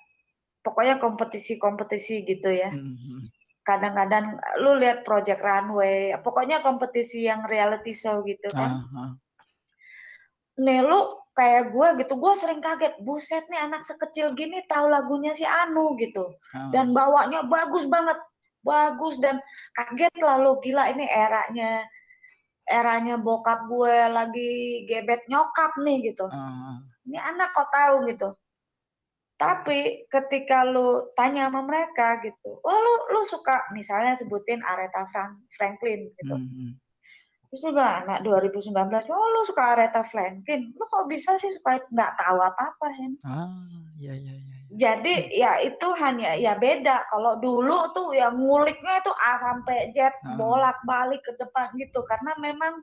pokoknya 0.64 1.00
kompetisi-kompetisi 1.04 2.24
gitu 2.24 2.48
ya 2.48 2.72
Hmm, 2.72 2.96
hmm. 2.96 3.22
Kadang-kadang 3.64 4.38
lu 4.60 4.76
lihat 4.76 5.08
Project 5.08 5.40
Runway 5.40 6.12
pokoknya 6.20 6.60
kompetisi 6.60 7.24
yang 7.24 7.48
reality 7.48 7.96
show 7.96 8.20
gitu 8.28 8.52
kan 8.52 8.84
ah. 8.92 9.12
nih 10.60 10.84
lu 10.84 11.24
kayak 11.34 11.74
gue 11.74 11.88
gitu 12.06 12.14
gue 12.20 12.34
sering 12.38 12.62
kaget 12.62 12.94
buset 13.02 13.48
nih 13.50 13.66
anak 13.66 13.82
sekecil 13.82 14.38
gini 14.38 14.62
tahu 14.70 14.86
lagunya 14.92 15.34
si 15.34 15.48
Anu 15.48 15.98
gitu 15.98 16.36
Ah. 16.54 16.70
dan 16.70 16.94
bawanya 16.94 17.42
bagus 17.48 17.90
banget 17.90 18.20
bagus 18.62 19.18
dan 19.18 19.42
kaget 19.74 20.14
lah 20.22 20.38
lu 20.38 20.60
gila 20.62 20.92
ini 20.94 21.10
eranya 21.10 21.88
eranya 22.64 23.20
bokap 23.20 23.68
gue 23.68 23.96
lagi 24.12 24.52
gebet 24.88 25.26
nyokap 25.32 25.74
nih 25.82 26.14
gitu 26.14 26.28
ah. 26.30 26.84
ini 27.08 27.18
anak 27.18 27.56
kok 27.56 27.72
tahu 27.72 28.06
gitu 28.12 28.36
tapi 29.36 29.80
ketika 30.08 30.64
lu 30.64 30.88
tanya 31.14 31.48
sama 31.48 31.62
mereka 31.62 32.20
gitu 32.20 32.58
oh 32.58 32.78
lu 32.78 32.94
lu 33.12 33.22
suka 33.24 33.66
misalnya 33.70 34.14
sebutin 34.14 34.62
Aretha 34.62 35.04
Frank- 35.06 35.42
Franklin 35.50 36.08
gitu 36.14 36.32
Hmm, 36.32 36.48
hmm. 36.48 36.72
terus 37.48 37.62
lu 37.62 37.72
bilang 37.72 38.04
anak 38.04 38.22
2019 38.22 38.72
oh 39.10 39.28
lu 39.30 39.42
suka 39.44 39.74
Aretha 39.74 40.02
Franklin 40.02 40.70
lu 40.70 40.84
kok 40.84 41.06
bisa 41.06 41.34
sih 41.34 41.50
suka 41.50 41.76
itu 41.76 41.88
nggak 41.90 42.14
tahu 42.16 42.38
apa-apa 42.40 42.88
Hen 42.94 43.14
Ah, 43.22 43.50
ya 43.98 44.14
ya 44.14 44.34
ya. 44.34 44.56
jadi 44.72 45.14
ya 45.30 45.52
itu 45.60 45.88
hanya 45.96 46.34
ya 46.36 46.54
beda 46.56 47.06
kalau 47.08 47.38
dulu 47.38 47.90
tuh 47.92 48.10
ya 48.12 48.30
nguliknya 48.30 49.00
itu 49.00 49.12
A 49.14 49.34
sampai 49.36 49.90
Z 49.92 49.98
Ah. 50.00 50.34
bolak 50.34 50.78
balik 50.84 51.22
ke 51.22 51.34
depan 51.36 51.74
gitu 51.76 52.00
karena 52.04 52.38
memang 52.38 52.74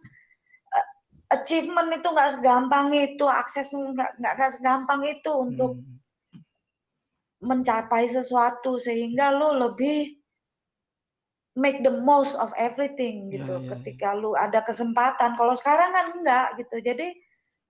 eh, 0.71 0.87
achievement 1.31 1.91
itu 1.91 2.07
nggak 2.07 2.31
segampang 2.33 2.91
itu 2.91 3.23
akses 3.25 3.71
nggak 3.71 4.19
nggak 4.19 4.33
nggak 4.35 4.51
segampang 4.51 5.01
itu 5.05 5.31
untuk 5.31 5.79
Hmm. 5.79 6.00
Mencapai 7.41 8.05
sesuatu 8.09 8.77
sehingga 8.77 9.33
lu 9.33 9.57
lebih 9.57 10.21
make 11.57 11.83
the 11.83 11.93
most 11.93 12.37
of 12.39 12.53
everything 12.55 13.29
Ya, 13.29 13.41
gitu 13.41 13.55
ya, 13.59 13.61
ya. 13.61 13.69
ketika 13.77 14.09
lu 14.15 14.33
ada 14.39 14.61
kesempatan. 14.63 15.35
Kalau 15.35 15.55
sekarang 15.59 15.91
kan 15.91 16.07
enggak 16.15 16.47
gitu. 16.63 16.77
Jadi 16.85 17.09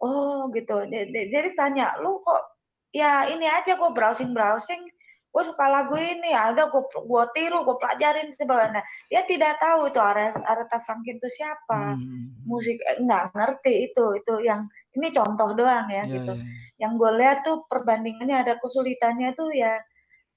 oh 0.03 0.51
gitu. 0.53 0.85
Jadi, 0.85 1.31
jadi 1.33 1.49
tanya 1.57 1.97
lu 2.03 2.21
kok 2.21 2.43
ya 2.91 3.27
ini 3.31 3.47
aja 3.47 3.79
gue 3.79 3.91
browsing 3.95 4.35
browsing 4.35 4.83
gue 5.31 5.43
suka 5.47 5.71
lagu 5.71 5.95
ini 5.95 6.35
ya 6.35 6.51
udah 6.51 6.67
gue 6.75 6.83
gue 6.91 7.25
tiru 7.39 7.63
gue 7.63 7.79
pelajarin 7.79 8.27
sebenarnya 8.35 8.83
dia 9.07 9.23
tidak 9.23 9.63
tahu 9.63 9.87
itu 9.87 10.03
Are- 10.03 10.43
Aretha 10.43 10.83
Franklin 10.83 11.23
itu 11.23 11.31
siapa. 11.31 11.95
Hmm, 11.95 12.03
hmm. 12.03 12.51
musik 12.51 12.83
eh, 12.83 12.99
nggak 12.99 13.31
ngerti 13.39 13.75
itu 13.95 14.05
itu 14.19 14.35
yang 14.43 14.67
ini 14.97 15.09
contoh 15.15 15.51
doang 15.55 15.87
ya 15.91 16.05
Ya, 16.07 16.15
gitu 16.19 16.33
ya, 16.35 16.43
ya. 16.43 16.47
yang 16.83 16.93
gue 17.01 17.11
lihat 17.21 17.39
tuh 17.47 17.63
perbandingannya 17.71 18.37
ada 18.47 18.55
kesulitannya 18.63 19.31
tuh 19.39 19.51
ya 19.55 19.79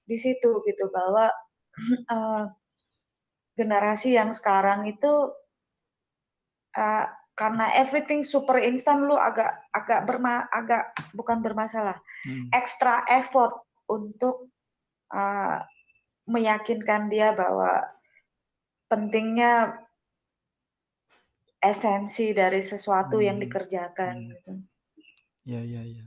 di 0.09 0.17
situ 0.19 0.61
gitu 0.67 0.85
bahwa 0.93 1.31
eh, 2.13 2.43
generasi 3.57 4.09
yang 4.17 4.29
sekarang 4.33 4.85
itu 4.89 5.13
eh, 6.77 7.05
karena 7.33 7.65
everything 7.81 8.21
super 8.21 8.61
instan 8.61 9.09
lu 9.09 9.17
agak 9.17 9.57
agak 9.73 10.05
berma 10.05 10.45
agak 10.53 10.93
bukan 11.17 11.41
bermasalah 11.41 11.97
Hmm. 12.23 12.47
extra 12.55 13.03
effort 13.11 13.51
untuk 13.89 14.47
eh, 15.13 15.59
meyakinkan 16.29 17.11
dia 17.11 17.33
bahwa 17.35 17.83
pentingnya 18.91 19.75
esensi 21.63 22.35
dari 22.35 22.59
sesuatu 22.59 23.23
yang 23.23 23.39
Hmm. 23.39 23.45
dikerjakan 23.47 24.13
Hmm. 24.19 24.29
gitu. 24.35 24.51
Ya 25.47 25.61
ya 25.63 25.81
ya. 25.87 26.05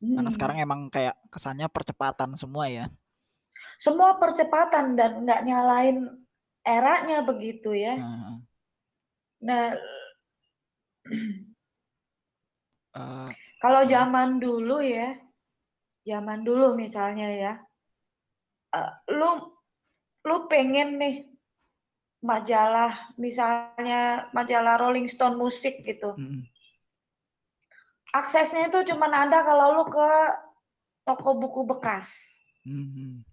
Karena 0.00 0.28
Hmm. 0.28 0.34
sekarang 0.34 0.56
emang 0.60 0.80
kayak 0.88 1.16
kesannya 1.28 1.68
percepatan 1.68 2.34
semua 2.40 2.66
ya. 2.72 2.86
semua 3.78 4.18
percepatan 4.18 4.94
dan 4.98 5.22
nggak 5.22 5.42
nyalain 5.46 5.98
eranya 6.66 7.22
begitu 7.22 7.74
ya. 7.74 7.98
Nah, 7.98 8.38
Nah, 9.42 9.74
eh, 12.94 13.30
kalau 13.58 13.82
Hmm. 13.82 13.90
zaman 13.90 14.38
dulu 14.38 14.78
ya, 14.82 15.18
zaman 16.06 16.46
dulu 16.46 16.78
misalnya 16.78 17.28
ya, 17.30 17.52
eh, 18.74 18.92
lu 19.10 19.50
lu 20.22 20.36
pengen 20.46 21.02
nih 21.02 21.31
majalah 22.22 22.94
misalnya 23.18 24.30
majalah 24.30 24.78
Rolling 24.78 25.10
Stone 25.10 25.34
musik 25.36 25.82
gitu. 25.82 26.14
hmm. 26.14 26.46
Aksesnya 28.12 28.68
itu 28.68 28.92
cuma 28.92 29.08
ada 29.08 29.40
kalau 29.40 29.72
lu 29.72 29.84
ke 29.88 30.10
toko 31.02 31.32
buku 31.40 31.64
bekas. 31.64 32.38
Hmm, 32.62 33.24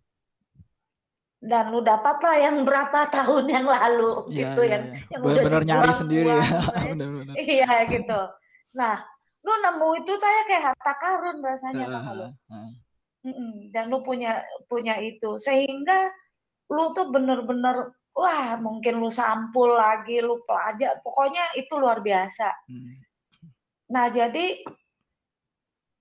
dan 1.40 1.72
lu 1.72 1.80
dapatlah 1.80 2.36
yang 2.36 2.68
berapa 2.68 3.08
tahun 3.08 3.48
yang 3.48 3.64
lalu 3.64 4.28
Iya, 4.28 4.52
gitu 4.52 4.62
iya, 4.68 4.72
yang 4.76 4.84
iya. 4.92 4.98
yang 5.08 5.22
udah 5.24 5.32
Bener-bener 5.40 5.64
nyari 5.64 5.92
sendiri 5.96 6.30
ya. 6.36 6.44
iya 7.56 7.74
gitu 7.88 8.20
nah 8.76 8.96
lu 9.40 9.54
nemu 9.64 9.90
itu 10.04 10.14
kayak 10.20 10.44
kayak 10.52 10.64
harta 10.72 10.94
karun 11.00 11.38
rasanya 11.40 11.86
Heeh, 11.88 12.04
heeh. 12.12 12.70
Mm-mm. 13.24 13.52
dan 13.72 13.88
lu 13.88 14.04
punya 14.04 14.44
punya 14.68 15.00
itu 15.00 15.40
sehingga 15.40 16.12
lu 16.70 16.92
tuh 16.92 17.08
bener-bener 17.08 17.96
wah 18.20 18.60
mungkin 18.60 19.00
lu 19.00 19.08
sampul 19.08 19.72
lagi 19.80 20.20
lu 20.20 20.44
pelajar 20.44 21.00
pokoknya 21.00 21.56
itu 21.56 21.74
luar 21.80 22.04
biasa. 22.04 22.48
Hmm. 22.68 22.96
nah 23.90 24.06
jadi 24.12 24.62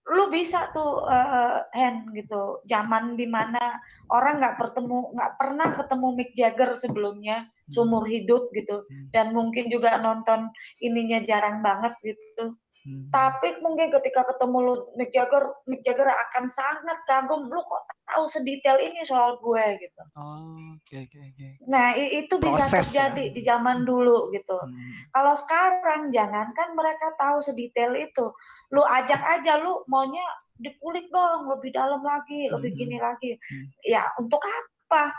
lu 0.09 0.33
bisa 0.33 0.73
tuh 0.73 1.05
eh, 1.05 1.59
hand 1.79 2.11
gitu. 2.17 2.65
Zaman 2.65 3.15
di 3.15 3.29
mana 3.29 3.77
orang 4.13 4.41
nggak 4.41 4.57
bertemu 4.57 4.99
nggak 5.15 5.33
pernah 5.37 5.69
ketemu 5.69 6.09
Mick 6.17 6.31
Jagger 6.33 6.71
sebelumnya 6.75 7.47
seumur 7.69 8.09
hidup 8.09 8.49
gitu. 8.57 8.83
Hmm. 8.83 9.09
dan 9.13 9.37
mungkin 9.37 9.69
juga 9.69 10.01
nonton 10.01 10.49
ininya 10.81 11.21
jarang 11.21 11.61
banget 11.61 11.93
gitu 12.03 12.57
Hmm. 12.89 13.13
tapi 13.13 13.61
mungkin 13.61 13.93
ketika 13.93 14.25
ketemu 14.25 14.57
lu 14.63 14.75
Mick 14.95 15.13
Jagger 15.13 15.45
Mick 15.65 15.83
Jagger 15.83 16.09
akan 16.09 16.49
sangat 16.49 16.97
kagum 17.05 17.45
lu 17.45 17.61
kok 17.61 17.85
tahu 18.03 18.25
sedetail 18.25 18.81
ini 18.81 19.05
soal 19.05 19.37
gue 19.37 19.61
gitu 19.79 20.03
Oh, 20.15 20.49
oke 20.73 20.95
oke 20.99 21.19
oke. 21.23 21.47
nah 21.65 21.93
i- 21.93 22.17
itu 22.19 22.35
bisa 22.35 22.65
Proses 22.65 22.73
ya. 22.89 23.13
terjadi 23.13 23.25
di 23.29 23.41
zaman 23.43 23.85
dulu 23.85 24.31
gitu 24.31 24.57
Hmm. 24.57 25.05
kalau 25.11 25.35
sekarang 25.35 26.09
jangankan 26.09 26.73
mereka 26.73 27.13
tahu 27.15 27.39
sedetail 27.39 27.93
itu 27.93 28.33
lu 28.71 28.81
ajak 28.81 29.21
aja 29.21 29.57
lu 29.57 29.85
maunya 29.85 30.25
dikulik 30.55 31.07
dong 31.09 31.45
lebih 31.47 31.71
dalam 31.71 32.01
lagi 32.01 32.49
lebih 32.49 32.71
Hmm. 32.71 32.81
gini 32.81 32.97
lagi 32.99 33.31
Hmm. 33.35 33.69
ya 33.83 34.09
untuk 34.17 34.41
apa 34.41 35.13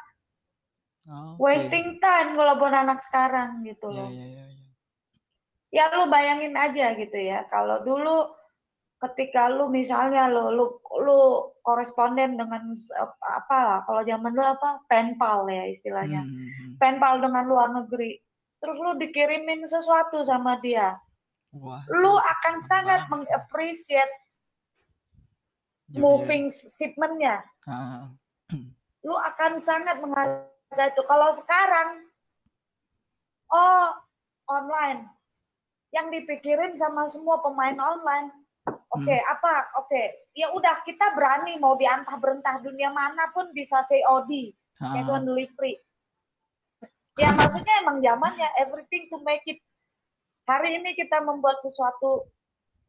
Oh, 1.06 1.34
oke. 1.34 1.42
wasting 1.44 1.98
time 1.98 2.34
kalau 2.34 2.54
buat 2.56 2.70
anak 2.72 2.98
sekarang 3.00 3.62
gitu 3.64 3.90
Iya 3.90 3.98
loh 3.98 4.10
iya 4.10 4.26
iya. 4.28 4.46
iya. 4.48 4.59
Ya 5.70 5.90
lu 5.94 6.10
bayangin 6.10 6.54
aja 6.58 6.94
gitu 6.98 7.18
ya. 7.18 7.46
Kalau 7.50 7.82
dulu 7.86 8.30
ketika 9.00 9.48
lu 9.48 9.72
misalnya 9.72 10.28
lu 10.28 10.52
lu 10.52 10.66
lu 11.06 11.20
koresponden 11.64 12.36
dengan 12.36 12.76
apa 13.24 13.58
lah 13.64 13.80
kalau 13.88 14.04
zaman 14.04 14.36
dulu 14.36 14.48
apa 14.50 14.84
penpal 14.90 15.48
ya 15.48 15.66
istilahnya. 15.70 16.26
Hmm, 16.26 16.36
hmm, 16.36 16.50
hmm. 16.50 16.74
penpal 16.78 17.22
dengan 17.22 17.46
luar 17.48 17.70
negeri. 17.72 18.20
Terus 18.60 18.78
lu 18.78 18.92
dikirimin 19.00 19.64
sesuatu 19.64 20.22
sama 20.26 20.60
dia. 20.60 21.00
Wah. 21.50 21.82
lu 21.90 22.14
akan 22.14 22.62
keren 22.62 22.62
sangat 22.62 23.02
Iya, 25.90 25.98
iya. 25.98 26.02
moving 26.06 26.44
shipmentnya. 26.54 27.36
Ah, 27.66 28.14
lu 29.08 29.16
akan 29.18 29.58
sangat 29.58 29.98
menghargai 29.98 30.94
itu. 30.94 31.02
Kalau 31.10 31.30
sekarang 31.34 32.06
oh 33.50 33.90
online 34.46 35.10
yang 35.89 36.08
dipikirin 36.10 36.73
sama 36.73 37.10
semua 37.10 37.41
pemain 37.41 37.75
online 37.75 38.30
oke 38.67 39.06
Hmm. 39.10 39.34
apa 39.34 39.54
oke 39.82 40.02
ya 40.34 40.54
udah 40.54 40.82
kita 40.86 41.13
berani 41.17 41.58
mau 41.58 41.73
diantah 41.73 42.15
berentah 42.17 42.62
dunia 42.62 42.93
mana 42.93 43.30
pun 43.34 43.49
bisa 43.54 43.82
COD 43.82 44.54
cash 44.78 45.10
ah. 45.10 45.15
on 45.17 45.25
delivery 45.25 45.78
ya 47.17 47.34
maksudnya 47.38 47.82
emang 47.82 47.99
zamannya 47.99 48.47
everything 48.62 49.10
to 49.10 49.17
make 49.25 49.43
it 49.45 49.58
hari 50.45 50.78
ini 50.78 50.93
kita 50.93 51.21
membuat 51.21 51.58
sesuatu 51.58 52.30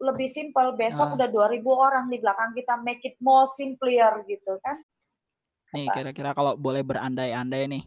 lebih 0.01 0.29
simpel 0.29 0.73
besok 0.77 1.13
Ah. 1.13 1.17
udah 1.17 1.29
2000 1.29 1.61
orang 1.77 2.09
di 2.09 2.17
belakang 2.21 2.53
kita 2.53 2.77
make 2.81 3.05
it 3.05 3.17
more 3.21 3.45
simpler 3.49 4.25
gitu 4.25 4.57
kan 4.61 4.81
Nih 5.71 5.87
kira-kira 5.95 6.35
kalau 6.35 6.59
boleh 6.59 6.83
berandai-andai 6.83 7.71
nih, 7.71 7.85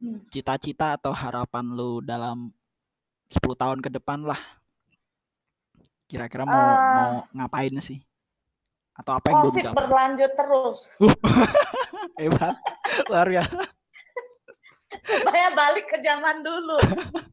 Hmm. 0.00 0.24
cita-cita 0.32 0.96
atau 0.96 1.12
harapan 1.12 1.76
lu 1.76 2.00
dalam 2.00 2.48
10 3.30 3.38
tahun 3.54 3.78
ke 3.78 3.90
depan 3.92 4.22
lah. 4.22 4.38
Kira-kira 6.04 6.42
mau 6.42 6.52
Ah. 6.52 6.66
mau 6.92 7.10
ngapain 7.32 7.70
sih? 7.78 8.02
Atau 8.92 9.14
apa 9.14 9.26
yang 9.26 9.38
belum 9.40 9.54
capai? 9.56 9.76
berlanjut 9.78 10.32
terus 10.34 10.78
Hebat. 12.20 12.56
Luar 13.06 13.26
biasa. 13.26 13.60
supaya 15.00 15.48
balik 15.50 15.86
ke 15.86 15.98
zaman 16.00 16.42
dulu. 16.42 16.76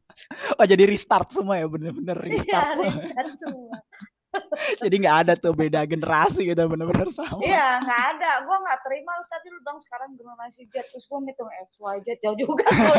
Oh 0.54 0.66
jadi 0.66 0.82
restart 0.82 1.30
semua 1.30 1.54
ya 1.56 1.66
bener-bener 1.66 2.18
restart. 2.18 2.74
semua. 2.74 2.90
riset 2.90 3.28
semua. 3.38 3.76
jadi 4.82 4.94
nggak 4.98 5.16
ada 5.22 5.32
tuh 5.34 5.54
beda 5.54 5.86
generasi 5.86 6.42
gitu 6.42 6.58
bener-bener 6.66 7.06
sama. 7.08 7.38
Iya, 7.38 7.78
nggak 7.78 8.02
ada. 8.12 8.30
Gue 8.42 8.56
nggak 8.58 8.78
terima 8.82 9.14
lu 9.14 9.24
tadi 9.24 9.46
lu 9.48 9.62
bilang 9.62 9.78
sekarang 9.78 10.10
generasi 10.12 10.66
Z 10.66 10.90
terus 10.90 11.06
gue 11.06 11.18
ngitung 11.22 11.46
X, 11.46 11.70
Y, 11.78 11.96
Z 12.02 12.08
jauh 12.18 12.34
juga 12.34 12.66
gue. 12.66 12.98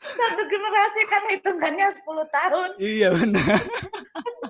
Satu 0.00 0.42
generasi 0.48 1.00
kan 1.06 1.22
hitungannya 1.28 1.86
10 1.92 2.34
tahun. 2.34 2.68
iya 2.80 3.08
benar. 3.12 3.60